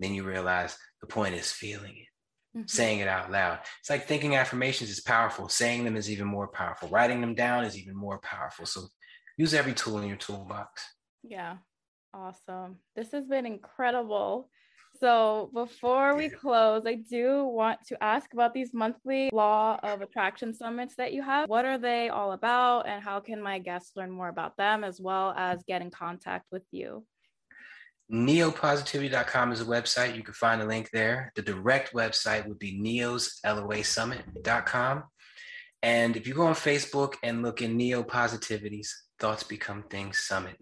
[0.00, 2.66] Then you realize the point is feeling it, mm-hmm.
[2.66, 3.60] saying it out loud.
[3.80, 5.48] It's like thinking affirmations is powerful.
[5.48, 6.88] Saying them is even more powerful.
[6.88, 8.66] Writing them down is even more powerful.
[8.66, 8.82] So
[9.36, 10.82] use every tool in your toolbox.
[11.22, 11.56] Yeah.
[12.12, 12.76] Awesome.
[12.96, 14.50] This has been incredible.
[15.00, 20.52] So before we close, I do want to ask about these monthly law of attraction
[20.52, 21.48] summits that you have.
[21.48, 25.00] What are they all about and how can my guests learn more about them as
[25.00, 27.04] well as get in contact with you?
[28.10, 30.16] neopositivity.com is a website.
[30.16, 31.30] You can find a link there.
[31.36, 35.04] The direct website would be neosloasummit.com.
[35.82, 38.88] And if you go on Facebook and look in Neo Positivities,
[39.20, 40.56] Thoughts Become Things Summit,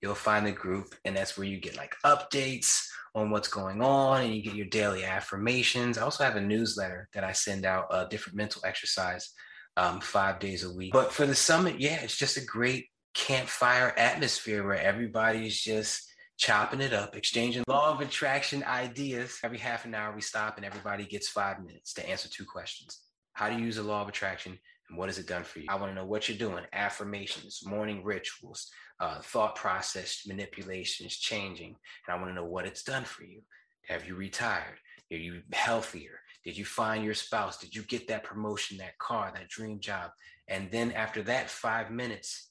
[0.00, 0.94] you'll find the group.
[1.04, 4.66] And that's where you get like updates on what's going on and you get your
[4.66, 5.98] daily affirmations.
[5.98, 9.32] I also have a newsletter that I send out, a different mental exercise
[9.76, 10.92] um, five days a week.
[10.92, 16.80] But for the summit, yeah, it's just a great campfire atmosphere where everybody's just chopping
[16.80, 19.38] it up, exchanging law of attraction ideas.
[19.44, 23.00] Every half an hour, we stop and everybody gets five minutes to answer two questions.
[23.34, 24.58] How do you use the law of attraction
[24.88, 25.66] and what has it done for you?
[25.68, 28.70] I want to know what you're doing, affirmations, morning rituals,
[29.02, 31.74] uh, thought process manipulations changing.
[32.06, 33.42] And I want to know what it's done for you.
[33.88, 34.78] Have you retired?
[35.10, 36.20] Are you healthier?
[36.44, 37.58] Did you find your spouse?
[37.58, 40.12] Did you get that promotion, that car, that dream job?
[40.46, 42.50] And then after that five minutes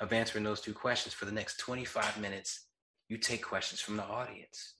[0.00, 2.68] of answering those two questions for the next 25 minutes,
[3.10, 4.76] you take questions from the audience.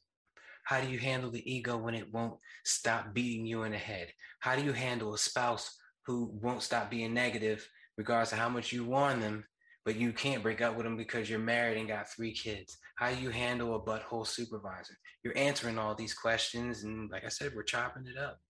[0.65, 4.09] How do you handle the ego when it won't stop beating you in the head?
[4.39, 7.69] How do you handle a spouse who won't stop being negative,
[7.99, 9.45] regardless of how much you warn them,
[9.85, 12.79] but you can't break up with them because you're married and got three kids?
[12.97, 14.95] How do you handle a butthole supervisor?
[15.23, 16.85] You're answering all these questions.
[16.85, 18.41] And like I said, we're chopping it up.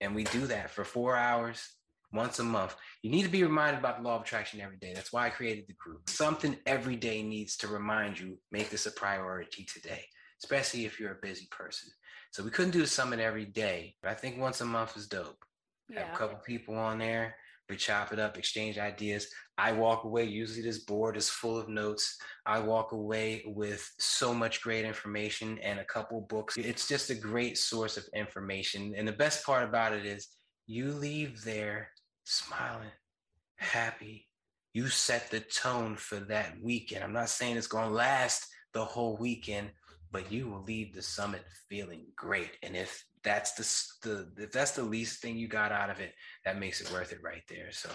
[0.00, 1.76] And we do that for four hours
[2.12, 2.76] once a month.
[3.02, 4.92] You need to be reminded about the law of attraction every day.
[4.94, 6.08] That's why I created the group.
[6.08, 10.04] Something every day needs to remind you, make this a priority today,
[10.42, 11.90] especially if you're a busy person.
[12.30, 15.08] So we couldn't do the summit every day, but I think once a month is
[15.08, 15.44] dope.
[15.88, 16.04] Yeah.
[16.04, 17.34] Have a couple people on there.
[17.68, 19.28] We chop it up, exchange ideas.
[19.58, 20.24] I walk away.
[20.24, 22.16] Usually, this board is full of notes.
[22.46, 26.56] I walk away with so much great information and a couple books.
[26.56, 28.94] It's just a great source of information.
[28.96, 30.28] And the best part about it is
[30.66, 31.90] you leave there
[32.24, 32.90] smiling,
[33.56, 34.28] happy.
[34.72, 37.04] You set the tone for that weekend.
[37.04, 39.70] I'm not saying it's going to last the whole weekend,
[40.10, 42.52] but you will leave the summit feeling great.
[42.62, 43.52] And if that's
[44.02, 46.14] the, the if that's the least thing you got out of it,
[46.46, 47.70] that makes it worth it right there.
[47.70, 47.90] So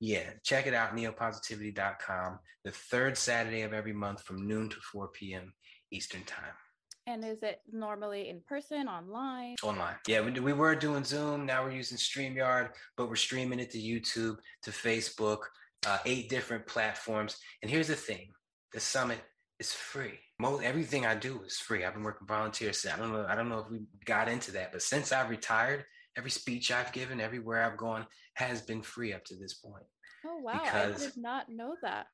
[0.00, 5.08] yeah, check it out, neopositivity.com, the third Saturday of every month from noon to 4
[5.08, 5.52] p.m.
[5.92, 6.54] Eastern time.
[7.06, 9.56] And is it normally in person, online?
[9.62, 9.96] Online.
[10.06, 11.44] Yeah, we, we were doing Zoom.
[11.44, 15.40] Now we're using StreamYard, but we're streaming it to YouTube, to Facebook,
[15.86, 17.36] uh, eight different platforms.
[17.62, 18.30] And here's the thing
[18.72, 19.18] the summit
[19.58, 20.18] is free.
[20.38, 21.84] Most everything I do is free.
[21.84, 23.26] I've been working volunteer since I don't know.
[23.28, 25.84] I don't know if we got into that, but since I've retired,
[26.16, 29.84] every speech I've given, everywhere I've gone, has been free up to this point.
[30.26, 30.60] Oh wow!
[30.64, 32.06] I did not know that.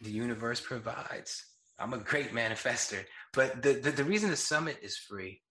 [0.00, 1.44] The universe provides.
[1.78, 3.04] I'm a great manifester.
[3.32, 5.42] But the, the, the reason the summit is free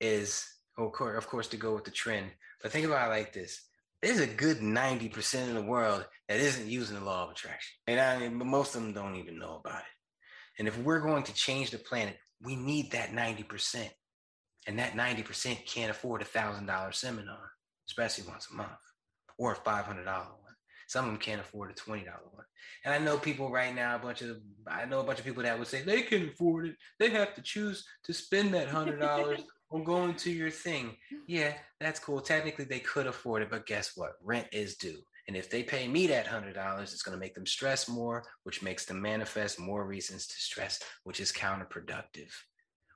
[0.00, 0.44] is,
[0.78, 2.30] oh, of course, of course, to go with the trend.
[2.62, 3.62] But think about it like this.
[4.02, 7.76] There's a good 90% of the world that isn't using the law of attraction.
[7.86, 9.99] And I mean, most of them don't even know about it.
[10.60, 13.88] And if we're going to change the planet, we need that 90%.
[14.66, 17.52] And that 90% can't afford a $1,000 seminar,
[17.88, 18.68] especially once a month,
[19.38, 20.36] or a $500 one.
[20.86, 22.44] Some of them can't afford a $20 one.
[22.84, 24.36] And I know people right now, a bunch of
[24.66, 26.76] I know a bunch of people that would say they can afford it.
[26.98, 29.40] They have to choose to spend that hundred dollars
[29.70, 30.96] on going to your thing.
[31.26, 32.20] Yeah, that's cool.
[32.20, 34.12] Technically they could afford it, but guess what?
[34.22, 34.98] Rent is due.
[35.30, 38.24] And if they pay me that hundred dollars, it's going to make them stress more,
[38.42, 42.32] which makes them manifest more reasons to stress, which is counterproductive.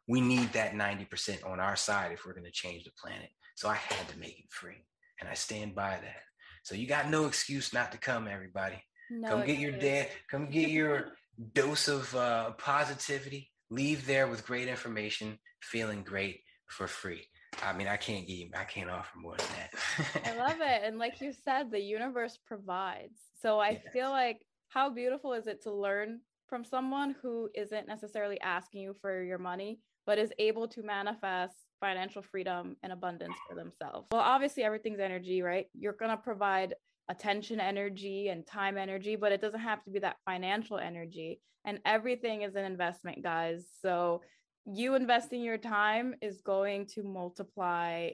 [0.09, 3.31] We need that 90% on our side if we're going to change the planet.
[3.55, 4.85] So I had to make it free.
[5.21, 6.23] And I stand by that.
[6.65, 8.83] So you got no excuse not to come, everybody.
[9.13, 10.09] No come get your dad.
[10.29, 11.13] Come get your
[11.53, 13.53] dose of uh, positivity.
[13.71, 17.29] Leave there with great information, feeling great for free.
[17.63, 20.27] I mean, I can't give, I can't offer more than that.
[20.27, 23.19] I love it, and like you said, the universe provides.
[23.41, 23.83] So I yes.
[23.93, 28.95] feel like how beautiful is it to learn from someone who isn't necessarily asking you
[29.01, 34.09] for your money, but is able to manifest financial freedom and abundance for themselves.
[34.13, 35.67] Well, obviously, everything's energy, right?
[35.75, 36.75] You're going to provide
[37.09, 41.41] attention energy and time energy, but it doesn't have to be that financial energy.
[41.65, 43.67] And everything is an investment, guys.
[43.81, 44.23] So,
[44.67, 48.11] you investing your time is going to multiply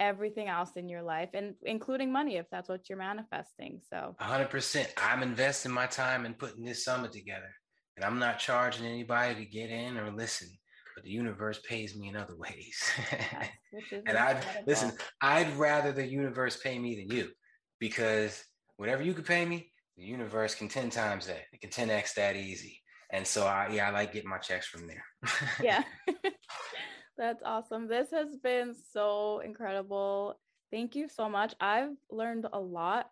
[0.00, 4.86] everything else in your life and including money if that's what you're manifesting so 100%
[4.96, 7.50] i'm investing my time in putting this summit together
[7.96, 10.48] and i'm not charging anybody to get in or listen
[10.94, 12.82] but the universe pays me in other ways.
[14.06, 17.30] and I'd listen, I'd rather the universe pay me than you
[17.78, 18.42] because
[18.76, 21.42] whatever you could pay me, the universe can 10 times that.
[21.52, 22.81] It can 10x that easy.
[23.12, 25.04] And so I yeah, I like getting my checks from there.
[25.62, 25.84] yeah.
[27.18, 27.86] That's awesome.
[27.86, 30.40] This has been so incredible.
[30.70, 31.54] Thank you so much.
[31.60, 33.10] I've learned a lot.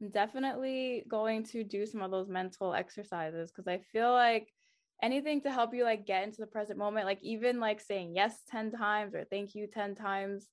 [0.00, 4.52] I'm definitely going to do some of those mental exercises because I feel like
[5.02, 8.38] anything to help you like get into the present moment like even like saying yes
[8.48, 10.48] 10 times or thank you 10 times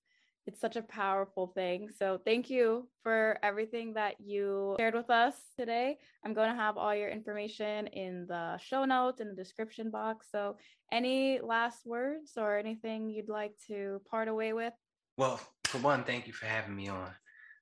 [0.47, 1.89] it's such a powerful thing.
[1.97, 5.97] So thank you for everything that you shared with us today.
[6.25, 10.27] I'm going to have all your information in the show notes in the description box.
[10.31, 10.57] So
[10.91, 14.73] any last words or anything you'd like to part away with?
[15.17, 17.11] Well for one thank you for having me on.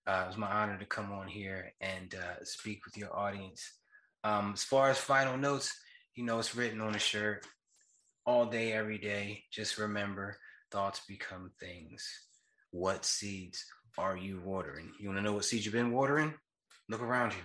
[0.08, 3.64] Uh, it was my honor to come on here and uh, speak with your audience.
[4.24, 5.74] Um, as far as final notes
[6.20, 7.46] you know, it's written on a shirt
[8.26, 9.46] all day, every day.
[9.54, 10.38] Just remember
[10.70, 12.06] thoughts become things.
[12.72, 13.66] What seeds
[13.98, 14.92] are you watering?
[15.00, 16.34] You want to know what seeds you've been watering?
[16.88, 17.42] Look around you.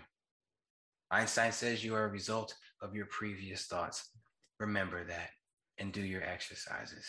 [1.10, 4.10] Einstein says you are a result of your previous thoughts.
[4.58, 5.30] Remember that
[5.78, 7.06] and do your exercises.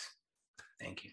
[0.80, 1.11] Thank you.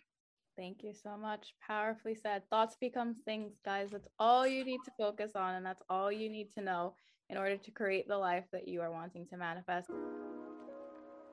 [0.56, 1.54] Thank you so much.
[1.66, 2.42] Powerfully said.
[2.50, 3.88] Thoughts become things, guys.
[3.90, 6.94] That's all you need to focus on, and that's all you need to know
[7.30, 9.90] in order to create the life that you are wanting to manifest.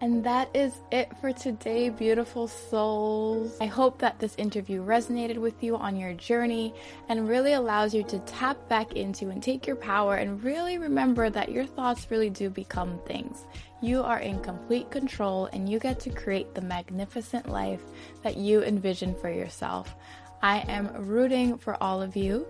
[0.01, 3.57] And that is it for today, beautiful souls.
[3.59, 6.73] I hope that this interview resonated with you on your journey
[7.09, 11.29] and really allows you to tap back into and take your power and really remember
[11.29, 13.45] that your thoughts really do become things.
[13.81, 17.81] You are in complete control and you get to create the magnificent life
[18.23, 19.95] that you envision for yourself.
[20.41, 22.47] I am rooting for all of you.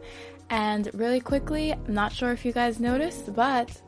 [0.52, 3.82] And really quickly, I'm not sure if you guys noticed, but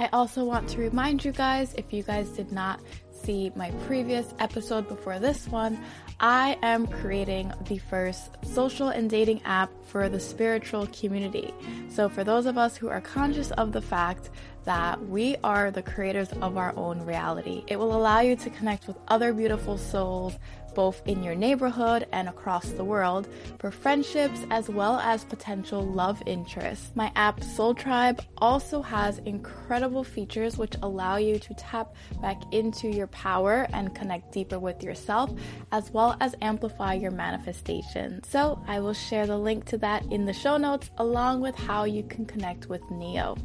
[0.00, 2.80] I also want to remind you guys if you guys did not
[3.12, 5.78] see my previous episode before this one,
[6.20, 11.52] I am creating the first social and dating app for the spiritual community.
[11.90, 14.30] So, for those of us who are conscious of the fact
[14.64, 18.86] that we are the creators of our own reality, it will allow you to connect
[18.86, 20.38] with other beautiful souls
[20.80, 23.28] both in your neighborhood and across the world
[23.58, 26.90] for friendships as well as potential love interests.
[26.94, 32.88] My app Soul Tribe also has incredible features which allow you to tap back into
[32.88, 35.30] your power and connect deeper with yourself
[35.70, 38.24] as well as amplify your manifestation.
[38.24, 41.84] So, I will share the link to that in the show notes along with how
[41.84, 43.36] you can connect with Neo.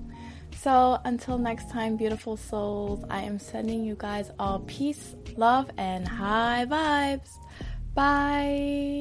[0.61, 6.07] So until next time, beautiful souls, I am sending you guys all peace, love, and
[6.07, 7.29] high vibes.
[7.93, 8.95] Bye.